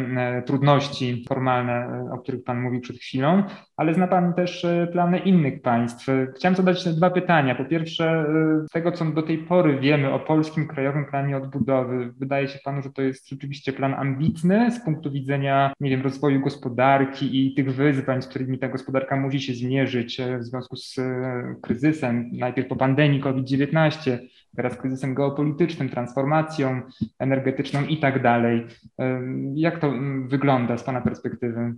trudności 0.47 1.25
formalne, 1.29 2.05
o 2.13 2.19
których 2.19 2.45
pan 2.45 2.61
mówił 2.61 2.81
przed 2.81 2.97
chwilą, 2.97 3.43
ale 3.77 3.95
zna 3.95 4.07
pan 4.07 4.35
też 4.35 4.67
plany 4.93 5.19
innych 5.19 5.63
państw. 5.63 6.07
Chciałem 6.37 6.57
zadać 6.57 6.95
dwa 6.95 7.11
pytania. 7.11 7.55
Po 7.55 7.65
pierwsze, 7.65 8.27
z 8.69 8.73
tego, 8.73 8.93
co 8.93 9.05
do 9.05 9.23
tej 9.23 9.39
pory 9.39 9.79
wiemy 9.81 10.13
o 10.13 10.19
polskim 10.19 10.69
krajowym 10.69 11.05
planie 11.05 11.37
odbudowy, 11.37 12.13
wydaje 12.19 12.49
się 12.49 12.59
panu, 12.65 12.83
że 12.83 12.91
to 12.91 13.03
jest 13.03 13.29
rzeczywiście 13.29 13.73
plan 13.73 13.95
ambitny 13.95 14.71
z 14.71 14.85
punktu 14.85 15.11
widzenia, 15.11 15.73
nie 15.81 15.91
wiem, 15.91 16.03
rozwoju 16.03 16.41
gospodarczego, 16.41 16.54
gospodarki 16.55 17.47
i 17.47 17.55
tych 17.55 17.75
wyzwań, 17.75 18.23
z 18.23 18.27
którymi 18.27 18.59
ta 18.59 18.69
gospodarka 18.69 19.17
musi 19.17 19.41
się 19.41 19.55
zmierzyć 19.55 20.21
e, 20.21 20.39
w 20.39 20.45
związku 20.45 20.77
z 20.77 20.99
e, 20.99 21.57
kryzysem, 21.63 22.31
najpierw 22.33 22.69
po 22.69 22.77
pandemii 22.77 23.21
COVID-19, 23.21 24.19
teraz 24.57 24.77
kryzysem 24.77 25.15
geopolitycznym, 25.15 25.89
transformacją 25.89 26.83
energetyczną 27.19 27.85
i 27.85 27.99
tak 27.99 28.23
dalej. 28.23 28.67
E, 28.99 29.23
jak 29.55 29.81
to 29.81 29.93
wygląda 30.27 30.79
z 30.79 30.85
Pana 30.85 31.01
perspektywy? 31.01 31.75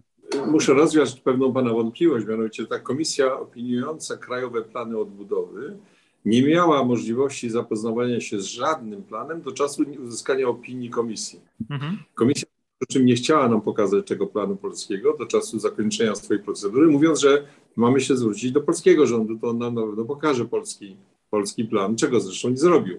Muszę 0.47 0.75
rozwiać 0.75 1.21
pewną 1.21 1.53
Pana 1.53 1.71
wątpliwość, 1.71 2.27
mianowicie 2.27 2.67
ta 2.67 2.79
komisja 2.79 3.35
opiniująca 3.35 4.17
krajowe 4.17 4.63
plany 4.63 4.99
odbudowy 4.99 5.77
nie 6.25 6.43
miała 6.43 6.85
możliwości 6.85 7.51
zapoznawania 7.51 8.21
się 8.21 8.41
z 8.41 8.45
żadnym 8.45 9.03
planem 9.03 9.43
do 9.43 9.53
czasu 9.53 9.85
uzyskania 10.07 10.49
opinii 10.49 10.91
komisji. 10.91 11.41
Mhm. 11.71 11.99
Komisja 12.15 12.56
przy 12.79 12.93
czym 12.93 13.07
nie 13.07 13.15
chciała 13.15 13.49
nam 13.49 13.61
pokazać 13.61 14.07
tego 14.07 14.27
planu 14.27 14.57
polskiego 14.57 15.17
do 15.19 15.27
czasu 15.27 15.59
zakończenia 15.59 16.15
swojej 16.15 16.43
procedury, 16.43 16.87
mówiąc, 16.87 17.21
że 17.21 17.47
mamy 17.77 18.01
się 18.01 18.17
zwrócić 18.17 18.53
do 18.53 18.61
polskiego 18.61 19.07
rządu, 19.07 19.39
to 19.39 19.49
on 19.49 19.59
nam 19.59 19.75
na 19.75 19.83
pewno 19.83 20.05
pokaże 20.05 20.45
polski, 20.45 20.97
polski 21.31 21.65
plan, 21.65 21.97
czego 21.97 22.21
zresztą 22.21 22.49
nie 22.49 22.57
zrobił. 22.57 22.99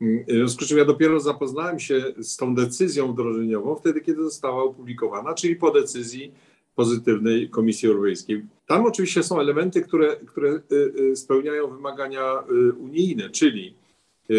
W 0.00 0.32
związku 0.32 0.64
z 0.64 0.68
czym 0.68 0.78
ja 0.78 0.84
dopiero 0.84 1.20
zapoznałem 1.20 1.78
się 1.78 2.14
z 2.18 2.36
tą 2.36 2.54
decyzją 2.54 3.12
wdrożeniową 3.12 3.76
wtedy, 3.76 4.00
kiedy 4.00 4.22
została 4.22 4.62
opublikowana, 4.62 5.34
czyli 5.34 5.56
po 5.56 5.70
decyzji 5.70 6.32
pozytywnej 6.74 7.50
Komisji 7.50 7.88
Europejskiej. 7.88 8.44
Tam 8.66 8.86
oczywiście 8.86 9.22
są 9.22 9.40
elementy, 9.40 9.82
które, 9.82 10.16
które 10.16 10.50
y, 10.50 10.92
y, 11.00 11.16
spełniają 11.16 11.68
wymagania 11.68 12.42
y, 12.50 12.72
unijne, 12.72 13.30
czyli 13.30 13.74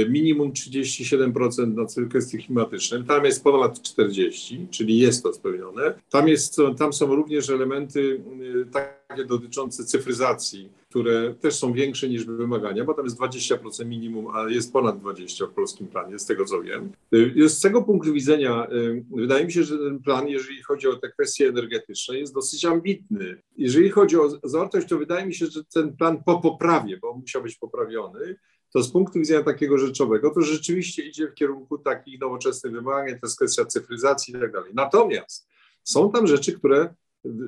minimum 0.10 0.52
37% 0.52 1.74
na 1.76 1.86
cel 1.86 2.10
kwestii 2.10 2.38
klimatycznym. 2.38 3.06
Tam 3.06 3.26
jest 3.26 3.44
ponad 3.44 3.82
40, 3.82 4.68
czyli 4.72 4.98
jest 4.98 5.24
to 5.24 5.34
spełnione. 5.34 5.94
Tam, 6.10 6.28
jest, 6.28 6.58
tam 6.78 6.94
są 6.94 7.16
również 7.16 7.50
elementy 7.50 8.00
y, 8.42 8.66
takie 8.72 9.26
dotyczące 9.26 9.86
cyfryzacji, 9.86 10.70
które 10.90 11.34
też 11.34 11.56
są 11.56 11.74
większe 11.74 12.10
niż 12.10 12.26
wymagania, 12.26 12.86
bo 12.86 12.94
tam 12.94 13.06
jest 13.06 13.20
20% 13.20 13.86
minimum, 13.86 14.28
a 14.34 14.50
jest 14.50 14.74
ponad 14.74 15.02
20% 15.02 15.48
w 15.48 15.54
polskim 15.54 15.88
planie, 15.88 16.20
z 16.20 16.26
tego 16.26 16.46
co 16.46 16.62
wiem. 16.62 16.92
Y, 17.14 17.50
z 17.50 17.62
tego 17.62 17.82
punktu 17.82 18.14
widzenia 18.14 18.68
wydaje 19.16 19.46
mi 19.46 19.52
się, 19.52 19.64
że 19.64 19.78
ten 19.78 20.00
plan, 20.00 20.28
jeżeli 20.28 20.64
chodzi 20.64 20.88
o 20.88 20.96
te 20.96 21.10
kwestie 21.10 21.48
energetyczne, 21.48 22.20
jest 22.20 22.34
dosyć 22.34 22.66
ambitny. 22.66 23.42
Jeżeli 23.58 23.90
chodzi 23.90 24.18
o 24.18 24.40
zawartość, 24.44 24.88
to 24.88 24.98
wydaje 24.98 25.26
mi 25.26 25.34
się, 25.34 25.46
że 25.46 25.64
ten 25.64 25.98
plan 25.98 26.24
po 26.24 26.40
poprawie, 26.40 26.98
bo 26.98 27.14
musiał 27.14 27.44
być 27.44 27.56
poprawiony, 27.56 28.36
to 28.74 28.84
z 28.84 28.92
punktu 28.92 29.20
widzenia 29.20 29.44
takiego 29.44 29.78
rzeczowego, 29.78 30.32
to 30.32 30.42
rzeczywiście 30.42 31.08
idzie 31.08 31.28
w 31.28 31.34
kierunku 31.34 31.78
takich 31.78 32.20
nowoczesnych 32.22 32.74
wymagań, 32.74 33.20
to 33.20 33.28
jest 33.28 33.38
kwestia 33.38 33.66
cyfryzacji 33.66 34.36
i 34.36 34.40
tak 34.40 34.52
dalej. 34.52 34.72
Natomiast 34.74 35.48
są 35.84 36.12
tam 36.12 36.28
rzeczy, 36.28 36.54
które 36.54 36.94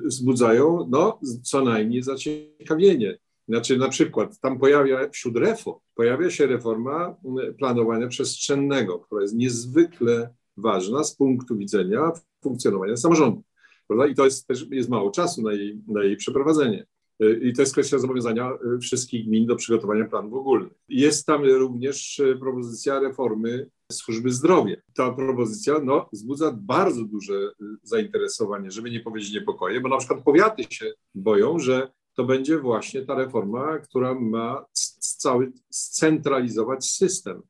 wzbudzają 0.04 0.88
no, 0.90 1.20
co 1.42 1.64
najmniej 1.64 2.02
zaciekawienie. 2.02 3.18
Znaczy 3.48 3.76
na 3.76 3.88
przykład 3.88 4.40
tam 4.40 4.58
pojawia 4.58 5.08
wśród 5.08 5.36
reform, 5.36 5.78
pojawia 5.94 6.30
się 6.30 6.46
reforma 6.46 7.16
planowania 7.58 8.08
przestrzennego, 8.08 8.98
która 8.98 9.22
jest 9.22 9.34
niezwykle 9.34 10.34
ważna 10.56 11.04
z 11.04 11.16
punktu 11.16 11.56
widzenia 11.56 12.12
funkcjonowania 12.42 12.96
samorządu. 12.96 13.42
Prawda? 13.86 14.06
I 14.06 14.14
to 14.14 14.24
jest 14.24 14.46
też 14.46 14.66
jest 14.70 14.88
mało 14.88 15.10
czasu 15.10 15.42
na 15.42 15.52
jej, 15.52 15.82
na 15.86 16.04
jej 16.04 16.16
przeprowadzenie. 16.16 16.86
I 17.20 17.52
to 17.52 17.62
jest 17.62 17.72
kwestia 17.72 17.98
zobowiązania 17.98 18.50
e, 18.50 18.78
wszystkich 18.78 19.26
gmin 19.26 19.46
do 19.46 19.56
przygotowania 19.56 20.04
planów 20.04 20.34
ogólnych. 20.34 20.72
Jest 20.88 21.26
tam 21.26 21.44
również 21.44 22.20
e, 22.20 22.36
propozycja 22.36 23.00
reformy 23.00 23.70
służby 23.92 24.30
zdrowia. 24.30 24.76
Ta 24.94 25.12
propozycja 25.12 25.78
no, 25.84 26.08
wzbudza 26.12 26.52
bardzo 26.60 27.04
duże 27.04 27.52
zainteresowanie, 27.82 28.70
żeby 28.70 28.90
nie 28.90 29.00
powiedzieć 29.00 29.32
niepokoje, 29.32 29.80
bo 29.80 29.88
na 29.88 29.96
przykład 29.96 30.24
powiaty 30.24 30.64
się 30.70 30.92
boją, 31.14 31.58
że 31.58 31.92
to 32.14 32.24
będzie 32.24 32.58
właśnie 32.58 33.02
ta 33.02 33.14
reforma, 33.14 33.78
która 33.78 34.14
ma 34.14 34.64
cały 35.00 35.52
scentralizować 35.70 36.86
system. 36.86 37.42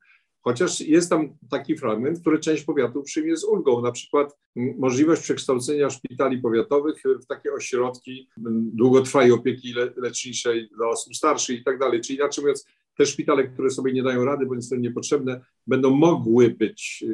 Chociaż 0.43 0.81
jest 0.81 1.09
tam 1.09 1.37
taki 1.49 1.77
fragment, 1.77 2.19
który 2.19 2.39
część 2.39 2.63
powiatów 2.63 3.05
przyjmie 3.05 3.37
z 3.37 3.43
ulgą, 3.43 3.81
na 3.81 3.91
przykład 3.91 4.37
możliwość 4.55 5.21
przekształcenia 5.21 5.89
szpitali 5.89 6.37
powiatowych 6.37 7.03
w 7.23 7.25
takie 7.25 7.53
ośrodki 7.53 8.29
długotrwałej 8.73 9.31
opieki 9.31 9.73
le 9.73 9.93
leczniczej 9.95 10.69
dla 10.77 10.87
osób 10.87 11.15
starszych 11.15 11.59
i 11.59 11.63
tak 11.63 11.79
dalej. 11.79 12.01
Czyli 12.01 12.19
inaczej 12.19 12.41
mówiąc, 12.41 12.65
te 12.97 13.05
szpitale, 13.05 13.47
które 13.47 13.69
sobie 13.69 13.93
nie 13.93 14.03
dają 14.03 14.25
rady, 14.25 14.45
bo 14.45 14.61
są 14.61 14.75
niepotrzebne, 14.75 15.41
będą 15.67 15.89
mogły 15.89 16.49
być 16.49 17.05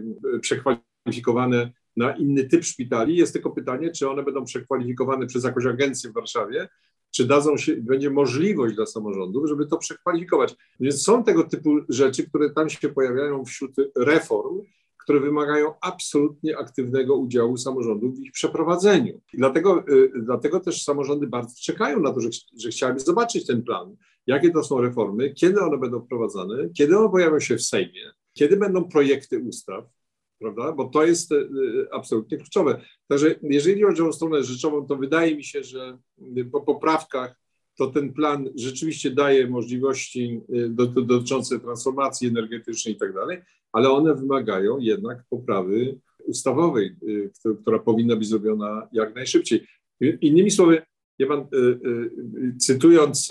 przekwalifikowane 0.42 1.72
na 1.98 2.16
inny 2.16 2.44
typ 2.44 2.64
szpitali. 2.64 3.18
Jest 3.18 3.34
tylko 3.34 3.50
pytanie, 3.50 3.92
czy 3.92 4.10
one 4.10 4.24
będą 4.24 4.46
przekwalifikowane 4.46 5.28
przez 5.28 5.44
jakąś 5.44 5.66
agencję 5.66 6.10
w 6.10 6.14
Warszawie, 6.14 6.68
czy 7.12 7.26
dadzą 7.26 7.58
się, 7.58 7.76
będzie 7.76 8.10
możliwość 8.10 8.76
dla 8.76 8.86
samorządów, 8.86 9.48
żeby 9.48 9.66
to 9.66 9.78
przekwalifikować. 9.78 10.56
Więc 10.80 11.02
są 11.02 11.24
tego 11.24 11.44
typu 11.44 11.70
rzeczy, 11.90 12.30
które 12.30 12.50
tam 12.50 12.70
się 12.70 12.90
pojawiają 12.90 13.46
wśród 13.46 13.72
reform, 13.98 14.62
które 14.98 15.20
wymagają 15.20 15.74
absolutnie 15.82 16.58
aktywnego 16.58 17.16
udziału 17.16 17.58
samorządów 17.58 18.16
w 18.16 18.20
ich 18.20 18.32
przeprowadzeniu. 18.32 19.22
I 19.34 19.38
dlatego, 19.38 19.84
y, 19.90 20.12
dlatego 20.24 20.60
też 20.60 20.84
samorządy 20.84 21.28
bardzo 21.28 21.56
czekają 21.62 22.00
na 22.00 22.14
to, 22.14 22.20
że, 22.20 22.30
że 22.58 22.70
chciałyby 22.70 23.00
zobaczyć 23.00 23.46
ten 23.46 23.64
plan, 23.64 23.96
jakie 24.28 24.52
to 24.52 24.64
są 24.64 24.82
reformy, 24.82 25.34
kiedy 25.34 25.60
one 25.62 25.78
będą 25.78 26.02
wprowadzane, 26.02 26.70
kiedy 26.78 26.98
one 26.98 27.10
pojawią 27.10 27.40
się 27.40 27.56
w 27.56 27.64
Sejmie, 27.64 28.12
kiedy 28.34 28.58
będą 28.58 28.90
projekty 28.90 29.40
ustaw, 29.40 29.86
prawda? 30.40 30.72
Bo 30.72 30.86
to 30.86 31.06
jest 31.06 31.32
e, 31.32 31.36
e, 31.36 31.48
absolutnie 31.92 32.38
kluczowe. 32.38 32.82
Także 33.08 33.36
jeżeli 33.42 33.84
chodzi 33.84 34.02
o 34.02 34.14
stronę 34.14 34.44
rzeczową, 34.44 34.86
to 34.86 34.96
wydaje 34.96 35.36
mi 35.36 35.44
się, 35.44 35.64
że 35.64 35.98
po 36.52 36.62
poprawkach 36.62 37.40
to 37.78 37.88
ten 37.88 38.14
plan 38.14 38.50
rzeczywiście 38.56 39.12
daje 39.12 39.48
możliwości 39.48 40.42
dotyczące 40.96 41.60
transformacji 41.60 42.28
energetycznej 42.28 42.94
i 42.94 42.98
tak 42.98 43.14
dalej, 43.14 43.38
ale 43.72 43.90
one 43.90 44.16
wymagają 44.16 44.80
jednak 44.80 45.24
poprawy 45.30 46.00
ustawowej, 46.26 46.96
która 47.62 47.80
powinna 47.80 48.16
być 48.16 48.28
zrobiona 48.28 48.88
jak 48.92 49.16
najszybciej. 49.16 49.68
Innymi 50.22 50.52
słowy, 50.52 50.82
ja 51.20 51.28
cytując, 52.60 53.28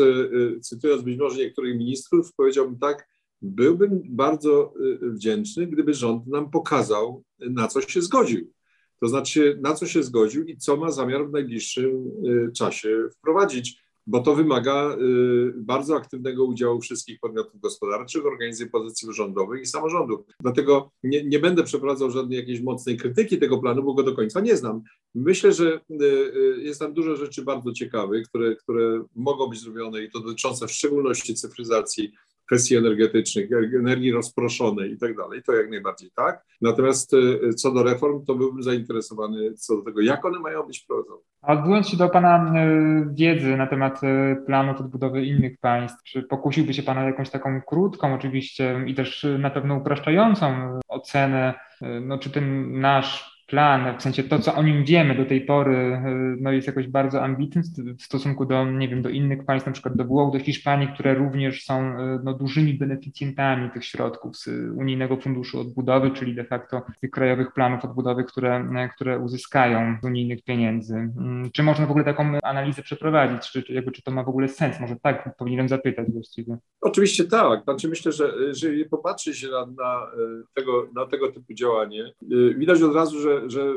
cytując 0.63 1.03
być 1.03 1.19
może 1.19 1.39
niektórych 1.39 1.79
ministrów, 1.79 2.35
powiedziałbym 2.37 2.79
tak, 2.79 3.09
byłbym 3.43 4.03
bardzo 4.05 4.75
wdzięczny, 5.03 5.67
gdyby 5.67 5.95
rząd 5.95 6.27
nam 6.27 6.51
pokazał, 6.51 7.23
na 7.39 7.69
co 7.69 7.81
się 7.81 8.03
zgodził. 8.03 8.53
To 9.01 9.09
znaczy, 9.09 9.59
na 9.63 9.75
co 9.75 9.87
się 9.87 10.03
zgodził 10.03 10.45
i 10.45 10.57
co 10.57 10.77
ma 10.77 10.91
zamiar 10.91 11.29
w 11.29 11.33
najbliższym 11.33 12.11
czasie 12.53 13.09
wprowadzić 13.19 13.83
bo 14.09 14.21
to 14.21 14.35
wymaga 14.35 14.97
y, 15.01 15.53
bardzo 15.57 15.97
aktywnego 15.97 16.45
udziału 16.45 16.81
wszystkich 16.81 17.21
podmiotów 17.21 17.61
gospodarczych, 17.61 18.27
organizacji 18.27 18.71
pozycji 18.71 19.09
rządowych 19.13 19.63
i 19.63 19.67
samorządów. 19.67 20.21
Dlatego 20.41 20.91
nie, 21.03 21.25
nie, 21.25 21.39
będę 21.39 21.65
przeprowadzał 21.65 22.11
żadnej 22.11 22.39
jakiejś 22.39 22.61
mocnej 22.61 22.97
krytyki 22.97 23.39
tego 23.39 23.59
planu, 23.59 23.83
bo 23.83 23.95
go 23.95 24.03
do 24.03 24.15
końca 24.15 24.41
nie 24.41 24.57
znam. 24.57 24.83
Myślę, 25.15 25.53
że 25.53 25.81
y, 25.91 26.05
y, 26.05 26.63
jest 26.63 26.81
tam 26.81 26.95
dużo 26.95 27.17
rzeczy 27.17 27.43
bardzo 27.43 27.73
ciekawych, 27.73 28.29
które, 28.29 28.57
które 28.57 29.05
mogą 29.15 29.47
być 29.47 29.61
zrobione 29.61 30.03
i 30.03 30.11
to 30.11 30.21
dotyczące 30.21 30.67
w 30.67 30.73
szczególności 30.73 31.35
cyfryzacji 31.35 32.13
kwestii 32.49 32.77
energetycznych, 32.77 33.49
energii 33.79 34.13
rozproszonej 34.13 34.93
i 34.93 34.99
tak 34.99 35.17
dalej, 35.17 35.43
to 35.43 35.53
jak 35.53 35.71
najbardziej 35.71 36.11
tak. 36.17 36.45
Natomiast 36.61 37.15
e, 37.15 37.53
co 37.53 37.71
do 37.73 37.83
reform, 37.83 38.25
to 38.25 38.35
byłbym 38.35 38.63
zainteresowany 38.63 39.55
co 39.55 39.77
do 39.77 39.83
tego, 39.83 40.01
jak 40.01 40.25
one 40.25 40.39
mają 40.39 40.63
być 40.63 40.81
prowadzone. 40.81 41.21
A 41.43 41.53
odwołując 41.53 41.89
się 41.89 41.97
do 41.97 42.09
Pana 42.09 42.55
e, 42.55 43.15
wiedzy 43.15 43.57
na 43.57 43.67
temat 43.67 44.01
planów 44.47 44.81
odbudowy 44.81 45.25
innych 45.25 45.59
państw, 45.61 46.03
czy 46.03 46.23
pokusiłby 46.23 46.75
się 46.75 46.83
Pan 46.83 46.99
o 46.99 47.03
jakąś 47.03 47.31
taką 47.31 47.63
krótką 47.63 48.15
oczywiście 48.15 48.85
i 48.87 48.95
też 48.95 49.27
na 49.39 49.51
pewno 49.51 49.77
upraszczającą 49.77 50.79
ocenę, 50.89 51.55
no, 52.01 52.19
czy 52.19 52.31
ten 52.31 52.81
nasz 52.81 53.38
plan, 53.49 53.99
w 53.99 54.03
sensie 54.03 54.23
to, 54.23 54.39
co 54.39 54.55
o 54.55 54.63
nim 54.63 54.85
wiemy 54.85 55.15
do 55.15 55.25
tej 55.25 55.41
pory, 55.41 55.77
y, 55.77 56.37
no 56.41 56.53
jest 56.53 56.67
jakoś 56.67 56.89
bardzo 56.89 57.23
ambitny 57.23 57.63
w 57.99 58.03
stosunku 58.03 58.47
do, 58.47 58.65
nie 58.65 58.89
wiem, 58.89 59.03
do 59.03 59.09
innych 59.09 59.45
państw, 59.45 59.67
na 59.67 59.73
przykład 59.73 59.97
do 59.97 60.05
Włoch, 60.05 60.33
do 60.33 60.39
Hiszpanii, 60.39 60.89
które 60.89 61.15
również 61.15 61.65
są 61.65 61.99
y, 61.99 62.21
no, 62.25 62.35
dużymi 62.35 62.75
beneficjentami 62.75 63.71
tych 63.71 63.85
środków 63.85 64.37
z 64.37 64.49
Unijnego 64.77 65.17
Funduszu 65.17 65.61
Odbudowy, 65.61 66.11
czyli 66.11 66.35
de 66.35 66.45
facto 66.45 66.83
tych 67.01 67.11
krajowych 67.11 67.53
planów 67.53 67.85
odbudowy, 67.85 68.25
które, 68.25 68.69
które 68.95 69.19
uzyskają 69.19 69.97
z 70.03 70.05
unijnych 70.05 70.43
pieniędzy. 70.45 70.95
Mm, 70.95 71.51
czy 71.53 71.63
można 71.63 71.87
w 71.87 71.91
ogóle 71.91 72.05
taką 72.05 72.39
analizę 72.43 72.83
przeprowadzić? 72.83 73.51
Czy, 73.51 73.65
jakby, 73.69 73.93
czy 73.93 74.03
to 74.03 74.11
ma 74.11 74.23
w 74.23 74.29
ogle 74.29 74.49
sens? 74.49 74.81
Może 74.81 74.97
tak 75.03 75.37
powinienem 75.37 75.69
zapytać 75.69 76.11
właściwie. 76.13 76.57
Oczywiście 76.81 77.25
tak. 77.25 77.65
Znaczy 77.65 77.89
myślę, 77.89 78.13
że 78.13 78.33
jeżeli 78.47 78.85
popatrzy 78.85 79.35
się 79.35 79.49
na, 79.49 79.67
na, 79.67 80.07
tego, 80.55 80.89
na 80.95 81.07
tego 81.07 81.33
typu 81.33 81.55
działanie, 81.55 82.13
widać 82.57 82.83
od 82.83 82.95
razu, 82.95 83.21
że 83.21 83.38
że, 83.47 83.75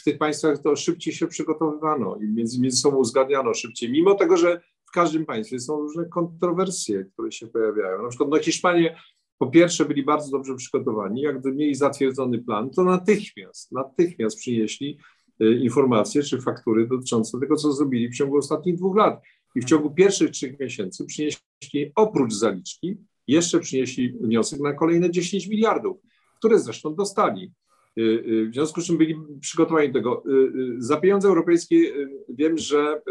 w 0.00 0.04
tych 0.04 0.18
państwach 0.18 0.62
to 0.62 0.76
szybciej 0.76 1.14
się 1.14 1.26
przygotowywano 1.26 2.16
i 2.16 2.28
między, 2.28 2.60
między 2.60 2.76
sobą 2.76 2.96
uzgadniano 2.96 3.54
szybciej, 3.54 3.90
mimo 3.90 4.14
tego, 4.14 4.36
że 4.36 4.60
w 4.88 4.90
każdym 4.90 5.26
państwie 5.26 5.60
są 5.60 5.76
różne 5.76 6.04
kontrowersje, 6.04 7.04
które 7.04 7.32
się 7.32 7.46
pojawiają. 7.46 8.02
Na 8.02 8.08
przykład 8.08 8.30
no, 8.30 8.38
Hiszpanie 8.38 8.96
po 9.38 9.46
pierwsze 9.46 9.84
byli 9.84 10.04
bardzo 10.04 10.30
dobrze 10.30 10.54
przygotowani, 10.54 11.20
jak 11.20 11.44
mieli 11.44 11.74
zatwierdzony 11.74 12.38
plan, 12.38 12.70
to 12.70 12.84
natychmiast, 12.84 13.72
natychmiast 13.72 14.38
przynieśli 14.38 14.98
y, 15.42 15.54
informacje 15.54 16.22
czy 16.22 16.40
faktury 16.40 16.86
dotyczące 16.86 17.40
tego, 17.40 17.56
co 17.56 17.72
zrobili 17.72 18.08
w 18.08 18.16
ciągu 18.16 18.36
ostatnich 18.36 18.76
dwóch 18.76 18.96
lat. 18.96 19.22
I 19.54 19.60
w 19.60 19.64
ciągu 19.64 19.90
pierwszych 19.90 20.30
trzech 20.30 20.60
miesięcy 20.60 21.04
przynieśli 21.04 21.92
oprócz 21.94 22.32
zaliczki, 22.32 22.96
jeszcze 23.28 23.60
przynieśli 23.60 24.12
wniosek 24.12 24.60
na 24.60 24.72
kolejne 24.72 25.10
10 25.10 25.46
miliardów, 25.46 25.96
które 26.38 26.58
zresztą 26.58 26.94
dostali. 26.94 27.52
Y, 27.98 28.02
y, 28.02 28.48
w 28.50 28.54
związku 28.54 28.80
z 28.80 28.86
czym 28.86 28.98
byli 28.98 29.16
przygotowani 29.40 29.88
do 29.88 29.98
tego. 29.98 30.22
Y, 30.26 30.74
za 30.78 30.96
pieniądze 30.96 31.28
europejskie 31.28 31.92
wiem, 32.28 32.58
że 32.58 33.02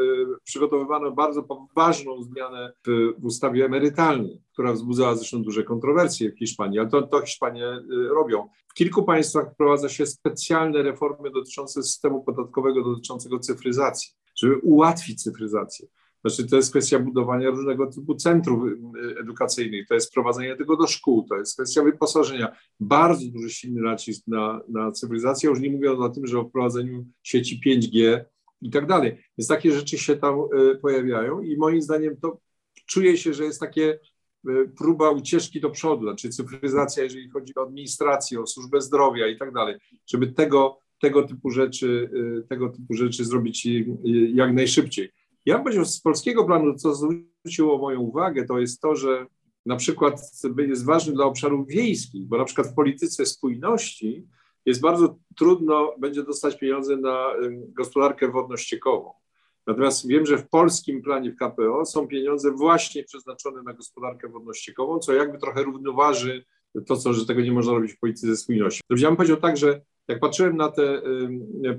przygotowywano 0.43 1.11
bardzo 1.11 1.67
ważną 1.75 2.23
zmianę 2.23 2.73
w 3.19 3.25
ustawie 3.25 3.65
emerytalnej, 3.65 4.41
która 4.53 4.73
wzbudzała 4.73 5.15
zresztą 5.15 5.43
duże 5.43 5.63
kontrowersje 5.63 6.31
w 6.31 6.39
Hiszpanii, 6.39 6.79
ale 6.79 6.89
to, 6.89 7.01
to 7.01 7.21
Hiszpanie 7.21 7.65
robią. 8.09 8.49
W 8.67 8.73
kilku 8.73 9.03
państwach 9.03 9.53
wprowadza 9.53 9.89
się 9.89 10.05
specjalne 10.05 10.83
reformy 10.83 11.31
dotyczące 11.31 11.83
systemu 11.83 12.23
podatkowego, 12.23 12.83
dotyczącego 12.83 13.39
cyfryzacji, 13.39 14.11
żeby 14.35 14.57
ułatwić 14.57 15.23
cyfryzację. 15.23 15.87
Znaczy, 16.25 16.49
to 16.49 16.55
jest 16.55 16.69
kwestia 16.69 16.99
budowania 16.99 17.49
różnego 17.49 17.87
typu 17.87 18.15
centrów 18.15 18.63
y, 18.67 19.19
edukacyjnych, 19.19 19.87
to 19.87 19.93
jest 19.93 20.13
prowadzenie 20.13 20.55
tego 20.55 20.77
do 20.77 20.87
szkół, 20.87 21.23
to 21.23 21.37
jest 21.37 21.53
kwestia 21.53 21.83
wyposażenia. 21.83 22.55
Bardzo 22.79 23.27
duży 23.27 23.49
silny 23.49 23.81
nacisk 23.81 24.27
na, 24.27 24.61
na 24.69 24.91
cyfryzację, 24.91 25.49
już 25.49 25.59
nie 25.59 25.71
mówiąc 25.71 25.99
o 25.99 26.09
tym, 26.09 26.27
że 26.27 26.39
o 26.39 26.49
wprowadzeniu 26.49 27.05
sieci 27.23 27.61
5G 27.65 28.19
i 28.61 28.69
tak 28.69 28.87
dalej. 28.87 29.17
Więc 29.37 29.47
takie 29.47 29.71
rzeczy 29.71 29.97
się 29.97 30.15
tam 30.15 30.39
y, 30.39 30.75
pojawiają 30.75 31.41
i 31.41 31.57
moim 31.57 31.81
zdaniem 31.81 32.17
to 32.17 32.39
czuje 32.87 33.17
się, 33.17 33.33
że 33.33 33.43
jest 33.43 33.59
takie 33.59 33.99
y, 34.49 34.71
próba 34.77 35.09
ucieczki 35.09 35.61
do 35.61 35.69
przodu, 35.69 36.03
znaczy 36.03 36.29
cyfryzacja, 36.29 37.03
jeżeli 37.03 37.29
chodzi 37.29 37.55
o 37.55 37.61
administrację, 37.61 38.41
o 38.41 38.47
służbę 38.47 38.81
zdrowia 38.81 39.27
i 39.27 39.37
tak 39.37 39.53
dalej, 39.53 39.75
żeby 40.07 40.27
tego, 40.27 40.79
tego 41.01 41.23
typu 41.23 41.49
rzeczy, 41.49 42.09
tego 42.49 42.69
typu 42.69 42.93
rzeczy 42.93 43.25
zrobić 43.25 43.67
jak 44.33 44.53
najszybciej. 44.53 45.11
Ja 45.45 45.55
bym 45.55 45.63
powiedział, 45.63 45.85
z 45.85 46.01
polskiego 46.01 46.45
planu, 46.45 46.75
co 46.75 46.95
zwróciło 46.95 47.77
moją 47.77 47.99
uwagę, 47.99 48.45
to 48.45 48.59
jest 48.59 48.81
to, 48.81 48.95
że 48.95 49.25
na 49.65 49.75
przykład 49.75 50.21
jest 50.57 50.85
ważny 50.85 51.13
dla 51.13 51.25
obszarów 51.25 51.67
wiejskich, 51.67 52.27
bo 52.27 52.37
na 52.37 52.45
przykład 52.45 52.67
w 52.67 52.75
polityce 52.75 53.25
spójności 53.25 54.27
jest 54.65 54.81
bardzo 54.81 55.15
trudno 55.37 55.93
będzie 55.99 56.23
dostać 56.23 56.59
pieniądze 56.59 56.97
na 56.97 57.33
gospodarkę 57.51 58.27
wodno-ściekową. 58.31 59.11
Natomiast 59.67 60.07
wiem, 60.07 60.25
że 60.25 60.37
w 60.37 60.49
polskim 60.49 61.01
planie 61.01 61.31
w 61.31 61.35
KPO 61.35 61.85
są 61.85 62.07
pieniądze 62.07 62.51
właśnie 62.51 63.03
przeznaczone 63.03 63.63
na 63.63 63.73
gospodarkę 63.73 64.29
wodno-ściekową, 64.29 64.99
co 64.99 65.13
jakby 65.13 65.37
trochę 65.37 65.63
równoważy 65.63 66.45
to, 66.87 66.97
co, 66.97 67.13
że 67.13 67.25
tego 67.25 67.41
nie 67.41 67.51
można 67.51 67.73
robić 67.73 67.93
w 67.93 67.99
polityce 67.99 68.37
spójności. 68.37 68.81
Ja 68.89 69.07
bym 69.07 69.17
powiedział 69.17 69.37
tak, 69.37 69.57
że 69.57 69.81
jak 70.07 70.19
patrzyłem 70.19 70.57
na 70.57 70.69
te 70.69 71.01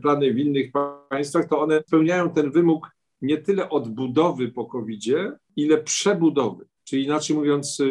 plany 0.03 0.35
w 0.35 0.39
innych 0.39 0.71
państwach, 1.09 1.49
to 1.49 1.61
one 1.61 1.83
spełniają 1.87 2.31
ten 2.31 2.51
wymóg 2.51 2.91
nie 3.23 3.39
tyle 3.39 3.69
odbudowy 3.69 4.49
po 4.49 4.65
covid 4.67 5.05
ile 5.57 5.79
przebudowy. 5.79 6.65
Czyli 6.85 7.05
inaczej 7.05 7.37
mówiąc, 7.37 7.83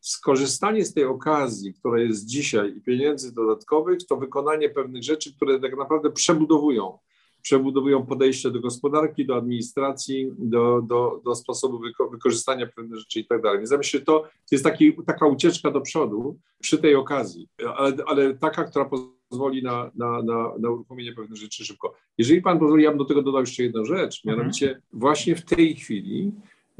skorzystanie 0.00 0.84
z 0.84 0.94
tej 0.94 1.04
okazji, 1.04 1.74
która 1.74 2.00
jest 2.00 2.26
dzisiaj 2.26 2.76
i 2.76 2.80
pieniędzy 2.80 3.34
dodatkowych, 3.34 4.06
to 4.06 4.16
wykonanie 4.16 4.68
pewnych 4.68 5.02
rzeczy, 5.02 5.34
które 5.36 5.60
tak 5.60 5.76
naprawdę 5.76 6.10
przebudowują. 6.10 6.98
Przebudowują 7.42 8.06
podejście 8.06 8.50
do 8.50 8.60
gospodarki, 8.60 9.26
do 9.26 9.36
administracji, 9.36 10.32
do, 10.38 10.82
do, 10.82 11.20
do 11.24 11.34
sposobu 11.34 11.78
wyko 11.78 12.08
wykorzystania 12.08 12.66
pewnych 12.66 12.98
rzeczy 12.98 13.20
i 13.20 13.26
tak 13.26 13.42
dalej. 13.42 13.58
Więc 13.58 14.04
to 14.04 14.24
jest 14.50 14.64
taki, 14.64 14.96
taka 15.06 15.26
ucieczka 15.26 15.70
do 15.70 15.80
przodu 15.80 16.38
przy 16.60 16.78
tej 16.78 16.94
okazji, 16.94 17.48
ale, 17.76 17.96
ale 18.06 18.34
taka, 18.34 18.64
która 18.64 18.84
pozwoli 19.30 19.62
na, 19.62 19.90
na, 19.94 20.22
na, 20.22 20.52
na 20.58 20.70
uruchomienie 20.70 21.12
pewnych 21.12 21.38
rzeczy 21.38 21.64
szybko. 21.64 21.94
Jeżeli 22.18 22.42
pan 22.42 22.58
pozwoli, 22.58 22.84
ja 22.84 22.90
bym 22.90 22.98
do 22.98 23.04
tego 23.04 23.22
dodał 23.22 23.40
jeszcze 23.40 23.62
jedną 23.62 23.84
rzecz, 23.84 24.22
mhm. 24.24 24.38
mianowicie 24.38 24.82
właśnie 24.92 25.36
w 25.36 25.44
tej 25.44 25.76
chwili 25.76 26.32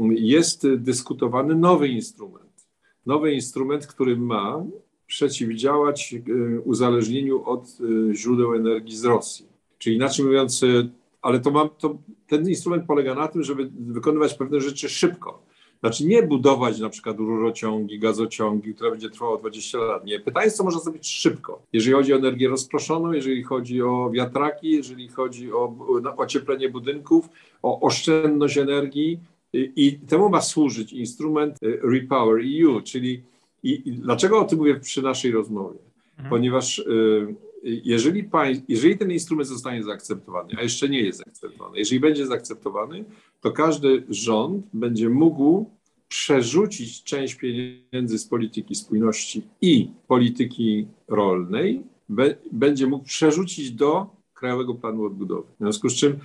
jest 0.08 0.68
dyskutowany 0.74 1.54
nowy 1.54 1.88
instrument. 1.88 2.66
Nowy 3.06 3.32
instrument, 3.32 3.86
który 3.86 4.16
ma 4.16 4.64
przeciwdziałać 5.06 6.14
e, 6.14 6.60
uzależnieniu 6.60 7.44
od 7.44 7.64
e, 8.10 8.14
źródeł 8.14 8.54
energii 8.54 8.96
z 8.96 9.04
Rosji. 9.04 9.46
Czyli 9.78 9.96
inaczej 9.96 10.24
mówiąc, 10.24 10.62
e, 10.62 10.88
ale 11.22 11.40
to 11.40 11.50
mam, 11.50 11.68
to, 11.78 11.98
ten 12.26 12.48
instrument 12.48 12.86
polega 12.86 13.14
na 13.14 13.28
tym, 13.28 13.42
żeby 13.42 13.70
wykonywać 13.78 14.34
pewne 14.34 14.60
rzeczy 14.60 14.88
szybko. 14.88 15.42
Znaczy 15.80 16.06
nie 16.06 16.22
budować 16.22 16.80
na 16.80 16.88
przykład 16.88 17.18
rurociągi, 17.18 17.98
gazociągi, 17.98 18.74
które 18.74 18.90
będzie 18.90 19.10
trwało 19.10 19.36
20 19.36 19.78
lat. 19.78 20.04
Nie. 20.04 20.20
Pytanie 20.20 20.44
jest, 20.44 20.56
co 20.56 20.64
można 20.64 20.80
zrobić 20.80 21.08
szybko. 21.08 21.62
Jeżeli 21.72 21.94
chodzi 21.94 22.12
o 22.12 22.16
energię 22.16 22.48
rozproszoną, 22.48 23.12
jeżeli 23.12 23.42
chodzi 23.42 23.82
o 23.82 24.10
wiatraki, 24.10 24.70
jeżeli 24.70 25.08
chodzi 25.08 25.52
o 25.52 25.74
ocieplenie 26.16 26.68
budynków, 26.68 27.28
o 27.62 27.80
oszczędność 27.80 28.58
energii 28.58 29.20
i, 29.52 29.72
i 29.76 29.92
temu 29.92 30.28
ma 30.28 30.40
służyć 30.40 30.92
instrument 30.92 31.56
y, 31.62 31.80
Repower 31.82 32.42
EU, 32.62 32.80
czyli 32.80 33.22
i, 33.62 33.88
i 33.88 33.92
dlaczego 33.92 34.40
o 34.40 34.44
tym 34.44 34.58
mówię 34.58 34.80
przy 34.80 35.02
naszej 35.02 35.30
rozmowie? 35.30 35.78
Mhm. 36.10 36.30
Ponieważ 36.30 36.78
y, 36.78 37.34
jeżeli, 37.62 38.24
pań, 38.24 38.62
jeżeli 38.68 38.98
ten 38.98 39.10
instrument 39.10 39.48
zostanie 39.48 39.82
zaakceptowany, 39.82 40.54
a 40.58 40.62
jeszcze 40.62 40.88
nie 40.88 41.00
jest 41.00 41.18
zaakceptowany, 41.18 41.78
jeżeli 41.78 42.00
będzie 42.00 42.26
zaakceptowany, 42.26 43.04
to 43.40 43.52
każdy 43.52 44.04
rząd 44.08 44.66
będzie 44.72 45.08
mógł 45.08 45.70
przerzucić 46.08 47.02
część 47.02 47.34
pieniędzy 47.34 48.18
z 48.18 48.26
polityki 48.26 48.74
spójności 48.74 49.42
i 49.60 49.90
polityki 50.08 50.86
rolnej, 51.08 51.82
be, 52.08 52.34
będzie 52.52 52.86
mógł 52.86 53.04
przerzucić 53.04 53.70
do 53.70 54.06
Krajowego 54.34 54.74
Planu 54.74 55.04
Odbudowy. 55.04 55.48
W 55.54 55.58
związku 55.58 55.88
z 55.88 55.94
czym, 55.94 56.18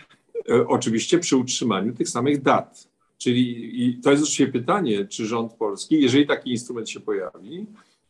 e, 0.50 0.68
oczywiście 0.68 1.20
przy 1.20 1.38
utrzymaniu 1.38 1.94
tych 1.94 2.10
samych 2.10 2.42
dat. 2.42 2.88
Czyli 3.18 4.00
to 4.04 4.12
jest 4.12 4.24
oczywiście 4.24 4.48
pytanie, 4.48 5.06
czy 5.06 5.26
rząd 5.26 5.54
polski, 5.54 6.02
jeżeli 6.02 6.28
taki 6.28 6.52
instrument 6.52 6.90
się 6.90 7.00
pojawi, 7.00 7.66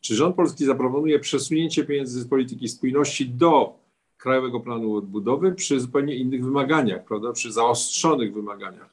czy 0.06 0.14
rząd 0.14 0.36
polski 0.36 0.64
zaproponuje 0.64 1.18
przesunięcie 1.18 1.84
pieniędzy 1.84 2.20
z 2.20 2.28
polityki 2.28 2.68
spójności 2.68 3.28
do 3.28 3.78
Krajowego 4.16 4.60
Planu 4.60 4.94
Odbudowy 4.94 5.52
przy 5.52 5.80
zupełnie 5.80 6.16
innych 6.16 6.44
wymaganiach, 6.44 7.04
prawda, 7.04 7.32
przy 7.32 7.52
zaostrzonych 7.52 8.34
wymaganiach. 8.34 8.90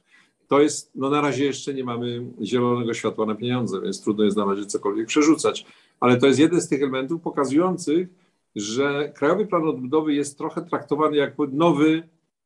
To 0.47 0.61
jest, 0.61 0.91
no 0.95 1.09
na 1.09 1.21
razie 1.21 1.45
jeszcze 1.45 1.73
nie 1.73 1.83
mamy 1.83 2.25
zielonego 2.41 2.93
światła 2.93 3.25
na 3.25 3.35
pieniądze, 3.35 3.81
więc 3.81 4.03
trudno 4.03 4.23
jest 4.23 4.37
na 4.37 4.45
razie 4.45 4.65
cokolwiek 4.65 5.07
przerzucać, 5.07 5.65
ale 5.99 6.17
to 6.17 6.27
jest 6.27 6.39
jeden 6.39 6.61
z 6.61 6.67
tych 6.67 6.81
elementów 6.81 7.21
pokazujących, 7.21 8.07
że 8.55 9.11
Krajowy 9.15 9.45
Plan 9.45 9.67
Odbudowy 9.67 10.13
jest 10.13 10.37
trochę 10.37 10.61
traktowany 10.61 11.17
jako 11.17 11.47
nowy 11.51 12.03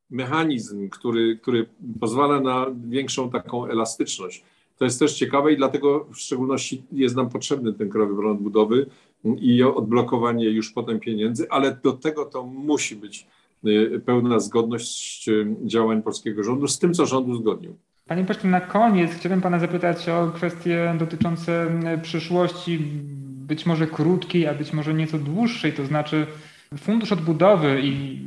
mechanizm, 0.09 0.89
który, 0.89 1.37
który 1.37 1.69
pozwala 1.99 2.39
na 2.39 2.65
większą 2.87 3.29
taką 3.29 3.65
elastyczność. 3.65 4.43
To 4.77 4.85
jest 4.85 4.99
też 4.99 5.13
ciekawe 5.13 5.53
i 5.53 5.57
dlatego 5.57 6.05
w 6.13 6.17
szczególności 6.17 6.83
jest 6.91 7.15
nam 7.15 7.29
potrzebny 7.29 7.73
ten 7.73 7.89
Krajowy 7.89 8.21
Plan 8.21 8.31
Odbudowy 8.31 8.85
i 9.39 9.63
odblokowanie 9.63 10.49
już 10.49 10.71
potem 10.71 10.99
pieniędzy, 10.99 11.49
ale 11.49 11.79
do 11.83 11.93
tego 11.93 12.25
to 12.25 12.43
musi 12.43 12.95
być 12.95 13.27
y, 13.65 14.01
pełna 14.05 14.39
zgodność 14.39 15.29
y, 15.29 15.55
działań 15.65 16.03
polskiego 16.03 16.43
rządu 16.43 16.67
z 16.67 16.79
tym, 16.79 16.93
co 16.93 17.05
rząd 17.05 17.27
uzgodnił. 17.27 17.75
Panie 18.07 18.25
pośle, 18.25 18.49
na 18.49 18.61
koniec 18.61 19.11
chciałbym 19.11 19.41
pana 19.41 19.59
zapytać 19.59 20.09
o 20.09 20.31
kwestie 20.35 20.95
dotyczące 20.99 21.79
przyszłości, 22.01 22.79
być 23.47 23.65
może 23.65 23.87
krótkiej, 23.87 24.47
a 24.47 24.53
być 24.53 24.73
może 24.73 24.93
nieco 24.93 25.17
dłuższej, 25.17 25.73
to 25.73 25.85
znaczy 25.85 26.27
Fundusz 26.77 27.11
Odbudowy 27.11 27.81
i 27.83 28.19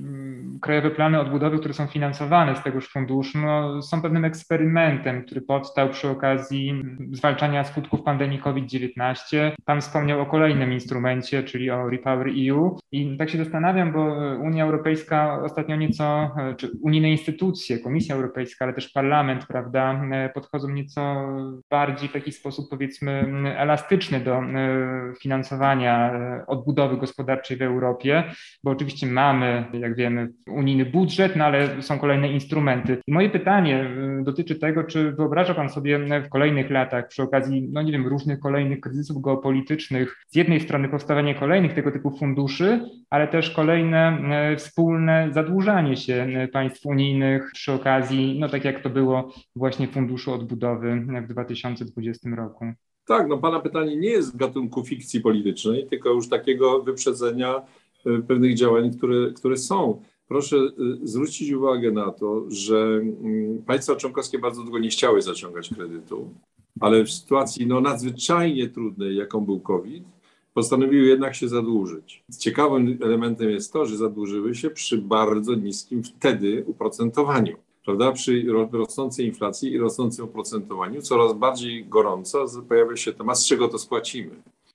krajowe 0.61 0.91
plany 0.91 1.21
odbudowy, 1.21 1.59
które 1.59 1.75
są 1.75 1.87
finansowane 1.87 2.57
z 2.57 2.63
tegoż 2.63 2.89
funduszu, 2.89 3.39
no, 3.39 3.83
są 3.83 4.03
pewnym 4.03 4.25
eksperymentem, 4.25 5.25
który 5.25 5.41
powstał 5.41 5.89
przy 5.89 6.09
okazji 6.09 6.83
zwalczania 7.13 7.65
skutków 7.65 8.03
pandemii 8.03 8.39
COVID-19. 8.39 9.51
Pan 9.65 9.81
wspomniał 9.81 10.21
o 10.21 10.27
kolejnym 10.27 10.73
instrumencie, 10.73 11.43
czyli 11.43 11.71
o 11.71 11.91
Repower 11.91 12.29
EU. 12.51 12.79
I 12.93 13.17
tak 13.17 13.31
się 13.31 13.39
zastanawiam, 13.39 13.93
bo 13.93 14.05
Unia 14.41 14.65
Europejska 14.65 15.43
ostatnio 15.43 15.77
nieco, 15.77 16.31
czy 16.57 16.71
unijne 16.83 17.11
instytucje, 17.11 17.79
Komisja 17.79 18.15
Europejska, 18.15 18.65
ale 18.65 18.75
też 18.75 18.89
Parlament, 18.89 19.47
prawda, 19.47 20.03
podchodzą 20.35 20.69
nieco 20.69 21.29
bardziej 21.71 22.09
w 22.09 22.13
taki 22.13 22.33
sposób, 22.33 22.71
powiedzmy, 22.71 23.25
elastyczny 23.57 24.21
do 24.21 24.43
finansowania 25.23 26.13
odbudowy 26.47 26.97
gospodarczej 26.97 27.57
w 27.57 27.63
Europie, 27.63 28.25
bo 28.65 28.71
oczywiście 28.71 29.07
mamy, 29.07 29.65
jak 29.73 29.97
wiemy, 29.97 30.29
unijny 30.53 30.85
budżet, 30.85 31.37
no 31.37 31.45
ale 31.45 31.83
są 31.83 31.99
kolejne 31.99 32.33
instrumenty. 32.33 32.99
I 33.07 33.13
moje 33.13 33.31
pytanie 33.31 33.91
y, 34.21 34.25
dotyczy 34.25 34.55
tego, 34.55 34.85
czy 34.85 35.13
wyobraża 35.13 35.55
Pan 35.55 35.71
sobie 35.71 36.21
w 36.21 36.29
kolejnych 36.29 36.71
latach, 36.71 37.09
przy 37.09 37.23
okazji, 37.23 37.69
no 37.73 37.83
nie 37.83 37.93
wiem, 37.93 38.07
różnych 38.07 38.41
kolejnych 38.41 38.81
kryzysów 38.81 39.23
geopolitycznych, 39.23 40.25
z 40.29 40.37
jednej 40.37 40.61
strony 40.61 40.89
powstawanie 40.89 41.35
kolejnych 41.35 41.75
tego 41.75 41.93
typu 41.93 42.11
funduszy, 42.11 42.81
ale 43.11 43.29
też 43.29 43.51
kolejne 43.51 44.19
y, 44.53 44.57
wspólne 44.57 45.29
zadłużanie 45.33 45.97
się 45.97 46.27
y, 46.45 46.49
państw 46.49 46.87
unijnych 46.87 47.51
przy 47.55 47.73
okazji, 47.73 48.37
no 48.41 48.49
tak 48.49 48.65
jak 48.65 48.83
to 48.83 48.91
było 48.91 49.33
właśnie 49.57 49.89
Funduszu 49.89 50.33
Odbudowy 50.33 51.07
w 51.23 51.27
2020 51.29 52.31
roku. 52.37 52.65
Tak, 53.07 53.29
no 53.29 53.39
Pana 53.39 53.61
pytanie 53.61 53.97
nie 53.97 54.09
jest 54.09 54.29
z 54.29 54.37
gatunku 54.37 54.85
fikcji 54.85 55.21
politycznej, 55.21 55.87
tylko 55.87 56.09
już 56.09 56.29
takiego 56.29 56.83
wyprzedzenia 56.83 57.63
pewnych 58.29 58.55
działań, 58.55 58.91
które, 58.91 59.33
które 59.37 59.57
są 59.57 60.03
proszę 60.31 60.57
y, 60.57 60.73
zwrócić 61.03 61.53
uwagę 61.53 61.91
na 61.91 62.11
to, 62.11 62.45
że 62.49 62.77
mm, 62.77 63.63
państwa 63.67 63.97
członkowskie 63.97 64.39
bardzo 64.39 64.63
długo 64.63 64.79
nie 64.79 64.89
chciały 64.89 65.23
zaciągać 65.23 65.71
kredytu, 65.75 66.31
ale 66.81 67.05
w 67.05 67.11
sytuacji 67.11 67.67
no, 67.67 67.81
nadzwyczajnie 67.81 68.69
trudnej, 68.69 69.17
jaką 69.17 69.41
był 69.41 69.61
COVID, 69.61 70.05
postanowiły 70.55 71.07
jednak 71.07 71.35
się 71.35 71.49
zadłużyć. 71.49 72.25
Ciekawym 72.39 72.99
elementem 73.03 73.51
jest 73.51 73.73
to, 73.73 73.87
że 73.87 73.97
zadłużyły 73.97 74.55
się 74.55 74.71
przy 74.71 74.99
bardzo 74.99 75.55
niskim 75.55 76.03
wtedy 76.03 76.65
oprocentowaniu. 76.71 77.57
Prawda? 77.85 78.13
Przy 78.13 78.45
rosnącej 78.73 79.27
inflacji 79.27 79.73
i 79.73 79.79
rosnącym 79.79 80.25
oprocentowaniu 80.25 81.03
coraz 81.03 81.33
bardziej 81.33 81.87
gorąco 81.87 82.47
pojawia 82.69 82.97
się 82.97 83.13
temat, 83.13 83.39
z 83.39 83.47
czego 83.47 83.69
to 83.69 83.79
spłacimy. 83.79 84.31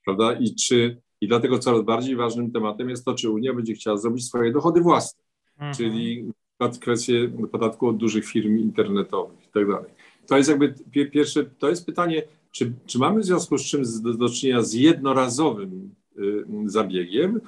Prawda? 0.05 0.33
I, 0.33 0.55
czy, 0.55 1.01
I 1.21 1.27
dlatego 1.27 1.59
coraz 1.59 1.81
bardziej 1.81 2.15
ważnym 2.15 2.51
tematem 2.51 2.89
jest 2.89 3.05
to, 3.05 3.13
czy 3.13 3.29
Unia 3.29 3.53
będzie 3.53 3.73
chciała 3.73 3.97
zrobić 3.97 4.25
swoje 4.25 4.51
dochody 4.51 4.81
własne 4.81 5.24
mhm. 5.55 5.75
czyli 5.75 6.31
w 6.59 6.79
kwestię 6.79 7.31
podatku 7.51 7.87
od 7.87 7.97
dużych 7.97 8.25
firm 8.25 8.57
internetowych 8.57 9.43
i 9.43 9.51
tak 9.51 9.67
dalej. 9.67 9.91
To 10.27 10.37
jest 10.37 10.49
jakby 10.49 10.73
pierwsze, 11.11 11.43
to 11.43 11.69
jest 11.69 11.85
pytanie, 11.85 12.23
czy, 12.51 12.73
czy 12.85 12.99
mamy 12.99 13.21
w 13.21 13.25
związku 13.25 13.57
z 13.57 13.63
czym 13.63 13.83
do, 14.03 14.13
do 14.13 14.29
czynienia 14.29 14.61
z 14.61 14.73
jednorazowym 14.73 15.95
y, 16.17 16.45
zabiegiem, 16.65 17.41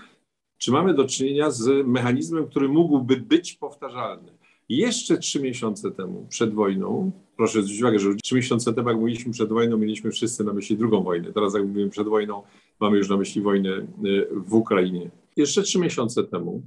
czy 0.57 0.71
mamy 0.71 0.93
do 0.93 1.05
czynienia 1.05 1.51
z 1.51 1.87
mechanizmem, 1.87 2.47
który 2.47 2.69
mógłby 2.69 3.17
być 3.17 3.53
powtarzalny. 3.53 4.31
Jeszcze 4.69 5.17
trzy 5.17 5.41
miesiące 5.41 5.91
temu, 5.91 6.25
przed 6.29 6.53
wojną, 6.53 7.11
proszę 7.37 7.61
zwrócić 7.61 7.81
uwagę, 7.81 7.99
że 7.99 8.15
trzy 8.15 8.35
miesiące 8.35 8.73
temu, 8.73 8.89
jak 8.89 8.97
mówiliśmy 8.97 9.31
przed 9.31 9.49
wojną, 9.49 9.77
mieliśmy 9.77 10.11
wszyscy 10.11 10.43
na 10.43 10.53
myśli 10.53 10.77
drugą 10.77 11.03
wojnę. 11.03 11.33
Teraz, 11.33 11.53
jak 11.53 11.65
mówimy 11.65 11.89
przed 11.89 12.07
wojną, 12.07 12.43
mamy 12.79 12.97
już 12.97 13.09
na 13.09 13.17
myśli 13.17 13.41
wojnę 13.41 13.69
y, 13.69 14.27
w 14.31 14.53
Ukrainie. 14.53 15.09
Jeszcze 15.35 15.61
trzy 15.61 15.79
miesiące 15.79 16.23
temu 16.23 16.61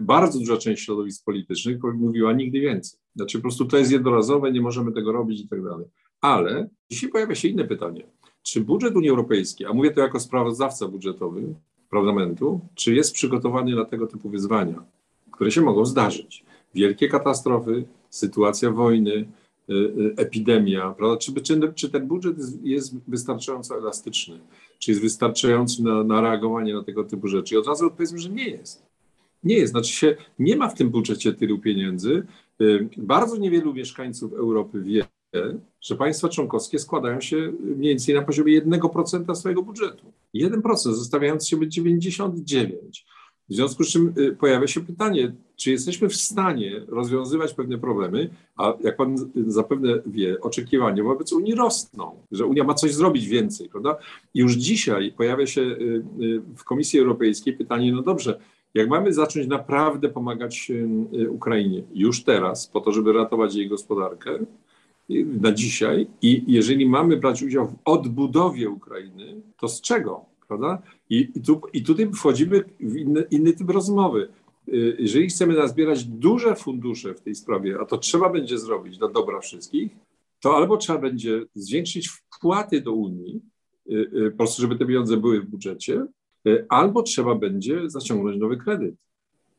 bardzo 0.00 0.38
duża 0.38 0.56
część 0.56 0.84
środowisk 0.84 1.24
politycznych 1.24 1.82
mówiła 1.94 2.32
nigdy 2.32 2.60
więcej. 2.60 3.00
Znaczy 3.16 3.38
po 3.38 3.42
prostu 3.42 3.64
to 3.64 3.76
jest 3.76 3.92
jednorazowe, 3.92 4.52
nie 4.52 4.60
możemy 4.60 4.92
tego 4.92 5.12
robić 5.12 5.40
i 5.40 5.48
tak 5.48 5.62
dalej. 5.62 5.86
Ale 6.20 6.68
dzisiaj 6.90 7.10
pojawia 7.10 7.34
się 7.34 7.48
inne 7.48 7.64
pytanie. 7.64 8.06
Czy 8.42 8.60
budżet 8.60 8.96
Unii 8.96 9.10
Europejskiej, 9.10 9.66
a 9.66 9.72
mówię 9.72 9.90
to 9.90 10.00
jako 10.00 10.20
sprawozdawca 10.20 10.88
budżetowy 10.88 11.54
parlamentu, 11.90 12.60
czy 12.74 12.94
jest 12.94 13.14
przygotowany 13.14 13.74
na 13.74 13.84
tego 13.84 14.06
typu 14.06 14.28
wyzwania, 14.28 14.84
które 15.30 15.50
się 15.50 15.60
mogą 15.60 15.86
zdarzyć? 15.86 16.44
Wielkie 16.74 17.08
katastrofy, 17.08 17.84
sytuacja 18.10 18.70
wojny, 18.70 19.28
y, 19.70 20.14
epidemia, 20.16 20.94
prawda? 20.98 21.16
Czy, 21.16 21.34
czy, 21.42 21.72
czy 21.74 21.90
ten 21.90 22.06
budżet 22.06 22.36
jest 22.62 22.94
wystarczająco 23.08 23.78
elastyczny? 23.78 24.38
Czy 24.78 24.90
jest 24.90 25.02
wystarczający 25.02 25.82
na, 25.82 26.04
na 26.04 26.20
reagowanie 26.20 26.74
na 26.74 26.84
tego 26.84 27.04
typu 27.04 27.28
rzeczy? 27.28 27.54
I 27.54 27.58
od 27.58 27.66
razu 27.66 27.86
odpowiedzmy, 27.86 28.18
że 28.18 28.28
nie 28.28 28.48
jest. 28.48 28.85
Nie 29.46 29.56
jest, 29.56 29.70
znaczy 29.70 29.92
się, 29.92 30.16
nie 30.38 30.56
ma 30.56 30.68
w 30.68 30.74
tym 30.74 30.90
budżecie 30.90 31.32
tylu 31.32 31.58
pieniędzy. 31.58 32.26
Y, 32.60 32.88
bardzo 32.96 33.36
niewielu 33.36 33.74
mieszkańców 33.74 34.32
Europy 34.32 34.82
wie, 34.82 35.04
że 35.80 35.96
państwa 35.96 36.28
członkowskie 36.28 36.78
składają 36.78 37.20
się 37.20 37.52
mniej 37.60 37.90
więcej 37.90 38.14
na 38.14 38.22
poziomie 38.22 38.62
1% 38.62 39.34
swojego 39.34 39.62
budżetu. 39.62 40.12
1%, 40.34 40.76
zostawiając 40.76 41.48
się 41.48 41.68
99. 41.68 43.06
W 43.48 43.54
związku 43.54 43.84
z 43.84 43.88
czym 43.88 44.14
y, 44.18 44.36
pojawia 44.36 44.66
się 44.66 44.80
pytanie, 44.80 45.32
czy 45.56 45.70
jesteśmy 45.70 46.08
w 46.08 46.16
stanie 46.16 46.80
rozwiązywać 46.88 47.54
pewne 47.54 47.78
problemy, 47.78 48.30
a 48.56 48.74
jak 48.84 48.96
pan 48.96 49.16
zapewne 49.46 50.02
wie, 50.06 50.40
oczekiwania 50.40 51.02
wobec 51.02 51.32
Unii 51.32 51.54
rosną, 51.54 52.16
że 52.32 52.46
Unia 52.46 52.64
ma 52.64 52.74
coś 52.74 52.94
zrobić 52.94 53.28
więcej, 53.28 53.68
prawda? 53.68 53.96
Już 54.34 54.52
dzisiaj 54.52 55.12
pojawia 55.16 55.46
się 55.46 55.60
y, 55.60 56.02
w 56.56 56.64
Komisji 56.64 57.00
Europejskiej 57.00 57.52
pytanie, 57.52 57.92
no 57.92 58.02
dobrze, 58.02 58.40
jak 58.76 58.88
mamy 58.88 59.12
zacząć 59.12 59.46
naprawdę 59.46 60.08
pomagać 60.08 60.70
y, 61.14 61.30
Ukrainie 61.30 61.82
już 61.94 62.24
teraz, 62.24 62.66
po 62.66 62.80
to, 62.80 62.92
żeby 62.92 63.12
ratować 63.12 63.54
jej 63.54 63.68
gospodarkę 63.68 64.38
na 65.40 65.52
dzisiaj, 65.52 66.06
i 66.22 66.44
jeżeli 66.46 66.88
mamy 66.88 67.16
brać 67.16 67.42
udział 67.42 67.66
w 67.66 67.74
odbudowie 67.84 68.70
Ukrainy, 68.70 69.40
to 69.60 69.68
z 69.68 69.80
czego? 69.80 70.24
Prawda? 70.48 70.82
I, 71.10 71.28
i, 71.34 71.40
tu, 71.40 71.60
i 71.72 71.82
tutaj 71.82 72.10
wchodzimy 72.12 72.64
w 72.80 72.96
inny, 72.96 73.24
inny 73.30 73.52
typ 73.52 73.70
rozmowy. 73.70 74.28
Y, 74.68 74.96
jeżeli 74.98 75.26
chcemy 75.26 75.54
nazbierać 75.54 76.04
duże 76.04 76.54
fundusze 76.54 77.14
w 77.14 77.20
tej 77.20 77.34
sprawie, 77.34 77.76
a 77.80 77.84
to 77.84 77.98
trzeba 77.98 78.28
będzie 78.28 78.58
zrobić 78.58 78.98
dla 78.98 79.08
dobra 79.08 79.40
wszystkich, 79.40 79.92
to 80.40 80.56
albo 80.56 80.76
trzeba 80.76 80.98
będzie 80.98 81.42
zwiększyć 81.54 82.08
wpłaty 82.08 82.80
do 82.80 82.92
Unii, 82.92 83.40
y, 83.90 84.30
po 84.30 84.36
prostu, 84.36 84.62
żeby 84.62 84.76
te 84.76 84.86
pieniądze 84.86 85.16
były 85.16 85.40
w 85.40 85.46
budżecie, 85.46 86.06
albo 86.68 87.02
trzeba 87.02 87.34
będzie 87.34 87.90
zaciągnąć 87.90 88.38
nowy 88.38 88.56
kredyt. 88.56 88.94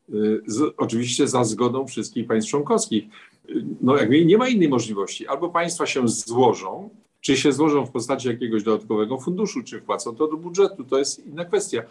E, 0.08 0.12
z, 0.46 0.74
oczywiście 0.76 1.28
za 1.28 1.44
zgodą 1.44 1.86
wszystkich 1.86 2.26
państw 2.26 2.50
członkowskich. 2.50 3.04
E, 3.04 3.52
no 3.80 3.96
jakby 3.96 4.24
nie 4.24 4.38
ma 4.38 4.48
innej 4.48 4.68
możliwości. 4.68 5.26
Albo 5.26 5.48
państwa 5.48 5.86
się 5.86 6.08
złożą, 6.08 6.90
czy 7.20 7.36
się 7.36 7.52
złożą 7.52 7.86
w 7.86 7.90
postaci 7.90 8.28
jakiegoś 8.28 8.62
dodatkowego 8.62 9.18
funduszu, 9.18 9.62
czy 9.62 9.80
wpłacą 9.80 10.16
to 10.16 10.28
do 10.28 10.36
budżetu, 10.36 10.84
to 10.84 10.98
jest 10.98 11.26
inna 11.26 11.44
kwestia. 11.44 11.82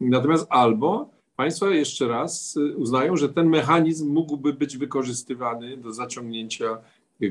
Natomiast 0.00 0.46
albo 0.50 1.08
państwa 1.36 1.70
jeszcze 1.70 2.08
raz 2.08 2.58
uznają, 2.76 3.16
że 3.16 3.28
ten 3.28 3.48
mechanizm 3.48 4.12
mógłby 4.12 4.52
być 4.52 4.78
wykorzystywany 4.78 5.76
do 5.76 5.92
zaciągnięcia 5.92 6.78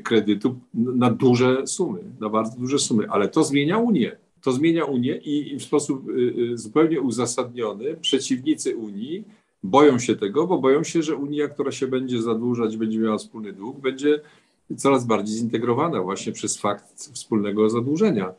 kredytu 0.03 0.59
na 0.73 1.09
duże 1.09 1.67
sumy, 1.67 1.99
na 2.19 2.29
bardzo 2.29 2.59
duże 2.59 2.79
sumy, 2.79 3.09
ale 3.09 3.27
to 3.27 3.43
zmienia 3.43 3.77
Unię 3.77 4.17
to 4.43 4.51
zmienia 4.51 4.85
Unię 4.85 5.15
i 5.15 5.59
w 5.59 5.63
sposób 5.63 6.09
y, 6.09 6.11
y, 6.51 6.57
zupełnie 6.57 7.01
uzasadniony 7.01 7.95
przeciwnicy 8.01 8.75
Unii 8.75 9.23
boją 9.63 9.99
się 9.99 10.15
tego, 10.15 10.47
bo 10.47 10.57
boją 10.57 10.83
się, 10.83 11.03
że 11.03 11.15
Unia, 11.15 11.47
która 11.47 11.71
się 11.71 11.87
będzie 11.87 12.21
zadłużać, 12.21 12.77
będzie 12.77 12.99
miała 12.99 13.17
wspólny 13.17 13.53
dług, 13.53 13.79
będzie 13.79 14.21
coraz 14.77 15.05
bardziej 15.05 15.35
zintegrowana 15.35 16.01
właśnie 16.01 16.33
przez 16.33 16.57
fakt 16.57 16.93
wspólnego 16.95 17.69
zadłużenia. 17.69 18.33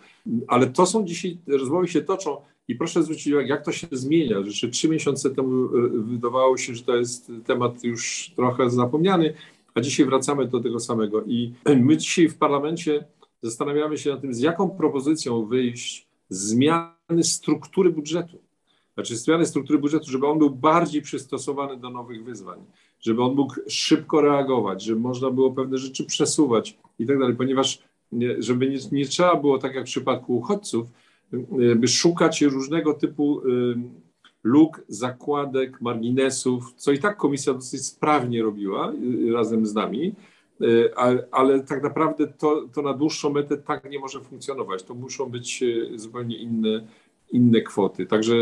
Ale 0.47 0.67
to 0.67 0.87
są 0.87 1.07
dzisiaj, 1.07 1.39
rozmowy 1.47 1.89
się 1.89 2.03
toczą 2.03 2.37
i 2.69 2.75
proszę 2.75 3.03
zwrócić 3.03 3.33
uwagę, 3.33 3.49
jak 3.49 3.65
to 3.65 3.73
się 3.73 3.87
zmienia. 3.93 4.39
Jeszcze 4.39 4.69
trzy 4.69 4.89
miesiące 4.89 5.31
temu 5.31 5.65
e, 5.65 5.89
wydawało 5.89 6.57
się, 6.57 6.75
że 6.75 6.83
to 6.83 6.97
jest 6.97 7.33
temat 7.47 7.85
już 7.85 8.33
trochę 8.37 8.71
zapomniany, 8.71 9.35
a 9.75 9.81
dzisiaj 9.81 10.07
wracamy 10.07 10.49
do 10.49 10.61
tego 10.61 10.81
samego. 10.81 11.23
I 11.27 11.53
my 11.77 11.97
dzisiaj 11.97 12.29
w 12.29 12.39
parlamencie 12.39 13.05
zastanawiamy 13.45 13.99
się 13.99 14.11
nad 14.11 14.21
tym, 14.21 14.35
z 14.35 14.41
jaką 14.41 14.71
propozycją 14.71 15.47
wyjść 15.47 16.07
zmiany 16.29 17.23
struktury 17.23 17.91
budżetu. 17.91 18.39
Znaczy 18.95 19.17
zmiany 19.17 19.47
struktury 19.47 19.79
budżetu, 19.79 20.11
żeby 20.11 20.27
on 20.27 20.39
był 20.39 20.51
bardziej 20.51 21.03
przystosowany 21.03 21.77
do 21.77 21.91
nowych 21.91 22.25
wyzwań, 22.25 22.59
żeby 23.01 23.23
on 23.23 23.35
mógł 23.35 23.55
szybko 23.69 24.21
reagować, 24.21 24.83
żeby 24.83 25.01
można 25.01 25.31
było 25.31 25.53
pewne 25.53 25.79
rzeczy 25.79 26.05
przesuwać 26.05 26.79
i 26.99 27.07
tak 27.07 27.19
dalej, 27.19 27.37
ponieważ 27.37 27.83
nie, 28.13 28.43
żeby 28.43 28.71
nie, 28.71 28.79
nie 28.93 29.07
trzeba 29.07 29.37
było, 29.37 29.59
tak 29.59 29.75
jak 29.75 29.85
w 29.85 29.87
przypadku 29.87 30.37
uchodźców, 30.37 30.89
y, 31.35 31.77
by 31.77 31.89
szukać 31.89 32.43
różnego 32.43 32.95
typu 32.95 33.41
y, 33.41 33.75
luk, 34.45 34.83
zakładek, 34.89 35.81
marginesów, 35.81 36.75
co 36.77 36.93
i 36.93 36.99
tak 36.99 37.17
komisja 37.17 37.55
dosyć 37.55 37.87
sprawnie 37.87 38.43
robiła 38.43 38.93
y, 38.93 39.33
razem 39.33 39.67
z 39.67 39.75
nami, 39.75 40.15
ale, 40.97 41.27
ale, 41.31 41.63
tak 41.63 41.83
naprawdę 41.83 42.27
to, 42.27 42.69
to 42.75 42.83
na 42.83 42.93
dłuższą 42.93 43.31
metę 43.31 43.57
tak 43.57 43.91
nie 43.91 43.99
może 43.99 44.21
funkcjonować. 44.21 44.83
To 44.83 44.95
muszą 44.95 45.27
być 45.27 45.65
zupełnie 45.95 46.37
inne, 46.37 46.87
inne 47.33 47.61
kwoty. 47.61 48.07
Także 48.07 48.35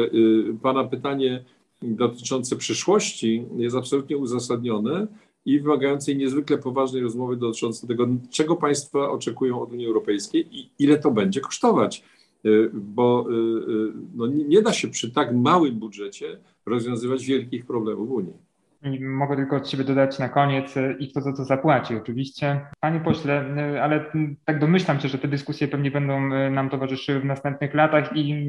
Pana 0.63 0.85
pytanie 0.85 1.45
dotyczące 1.83 2.57
przyszłości 2.57 3.45
jest 3.57 3.77
absolutnie 3.77 4.17
uzasadnione 4.17 5.07
i 5.45 5.61
wymagającej 5.61 6.17
niezwykle 6.17 6.59
poważnej 6.59 7.03
rozmowy 7.03 7.37
dotyczącej 7.37 7.89
tego, 7.89 8.09
czego 8.31 8.57
państwa 8.57 9.11
oczekują 9.11 9.63
od 9.63 9.73
Unii 9.73 9.87
Europejskiej 9.87 10.59
i 10.59 10.71
ile 10.79 10.99
to 10.99 11.11
będzie 11.11 11.41
kosztować. 11.41 12.05
Y, 12.47 12.71
bo 12.75 13.27
y, 13.31 13.35
y, 13.35 13.93
no, 14.15 14.27
nie 14.27 14.63
da 14.63 14.73
się 14.73 14.89
przy 14.89 15.11
tak 15.11 15.37
małym 15.37 15.75
budżecie 15.75 16.39
rozwiązywać 16.67 17.27
wielkich 17.27 17.67
problemów 17.67 18.11
Unii. 18.11 18.52
Mogę 19.01 19.37
tylko 19.37 19.57
od 19.57 19.69
siebie 19.69 19.85
dodać 19.85 20.19
na 20.19 20.29
koniec 20.29 20.77
e, 20.77 20.93
i 20.99 21.09
kto 21.09 21.21
za 21.21 21.33
to 21.33 21.45
zapłaci 21.45 21.97
oczywiście. 21.97 22.67
Panie 22.81 23.01
pośle, 23.01 23.57
e, 23.57 23.83
ale 23.83 24.05
tak 24.45 24.61
domyślam 24.61 25.01
się, 25.01 25.09
że 25.09 25.19
te 25.19 25.29
dyskusje 25.29 25.69
pewnie 25.69 25.91
będą 25.91 26.33
e, 26.33 26.51
nam 26.51 26.71
towarzyszyły 26.71 27.21
w 27.21 27.25
następnych 27.25 27.75
latach 27.75 28.17
i 28.17 28.47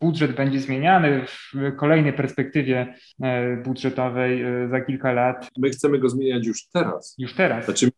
budżet 0.00 0.36
będzie 0.36 0.60
zmieniany 0.60 1.26
w 1.26 1.76
kolejnej 1.76 2.12
perspektywie 2.12 2.94
budżetowej 3.64 4.44
za 4.70 4.80
kilka 4.80 5.12
lat. 5.12 5.48
My 5.58 5.70
chcemy 5.70 5.98
go 5.98 6.08
zmieniać 6.08 6.46
już 6.46 6.66
teraz. 6.66 7.14
Już 7.18 7.34
teraz. 7.34 7.64
Znaczy, 7.64 7.90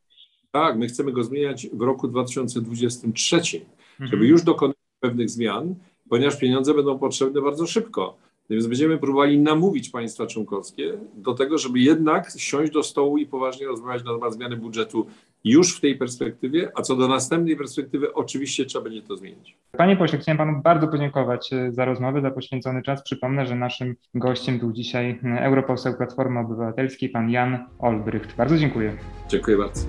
tak, 0.51 0.77
my 0.77 0.87
chcemy 0.87 1.12
go 1.12 1.25
zmieniać 1.25 1.69
w 1.73 1.81
roku 1.81 2.09
2023, 2.09 3.37
mhm. 3.37 3.61
żeby 4.01 4.27
już 4.27 4.43
dokonać 4.43 4.77
pewnych 5.01 5.31
zmian, 5.31 5.75
ponieważ 6.09 6.39
pieniądze 6.39 6.75
będą 6.75 6.99
potrzebne 6.99 7.43
bardzo 7.43 7.67
szybko. 7.67 8.17
Więc 8.51 8.67
będziemy 8.67 8.99
próbowali 8.99 9.39
namówić 9.39 9.91
państwa 9.91 10.27
członkowskie 10.27 10.93
do 11.15 11.35
tego, 11.35 11.59
żeby 11.59 11.79
jednak 11.79 12.31
siąść 12.37 12.73
do 12.73 12.83
stołu 12.83 13.19
i 13.19 13.27
poważnie 13.27 13.67
rozmawiać 13.67 14.05
na 14.05 14.15
temat 14.15 14.35
zmiany 14.35 14.57
budżetu 14.57 15.07
już 15.45 15.77
w 15.77 15.81
tej 15.81 15.99
perspektywie, 15.99 16.73
a 16.75 16.83
co 16.83 16.97
do 16.97 17.09
następnej 17.09 17.57
perspektywy, 17.57 18.15
oczywiście 18.15 18.65
trzeba 18.65 18.85
będzie 18.85 19.03
to 19.03 19.17
zmienić. 19.17 19.57
Panie 19.73 19.97
pośle, 19.97 20.19
chciałem 20.19 20.39
panu 20.39 20.63
bardzo 20.63 20.89
podziękować 20.89 21.53
e, 21.53 21.73
za 21.73 21.85
rozmowę, 21.85 22.21
za 22.21 22.31
poświęcony 22.31 22.83
czas. 22.83 23.03
Przypomnę, 23.03 23.47
że 23.47 23.57
naszym 23.57 23.97
gościem 24.15 24.59
był 24.59 24.73
dzisiaj 24.73 25.21
europoseł 25.41 25.97
Platformy 25.97 26.41
Obywatelskiej, 26.41 27.09
pan 27.09 27.31
Jan 27.31 27.59
Olbrycht. 27.79 28.37
Bardzo 28.37 28.59
dziękuję. 28.59 28.97
Dziękuję 29.29 29.57
bardzo. 29.57 29.81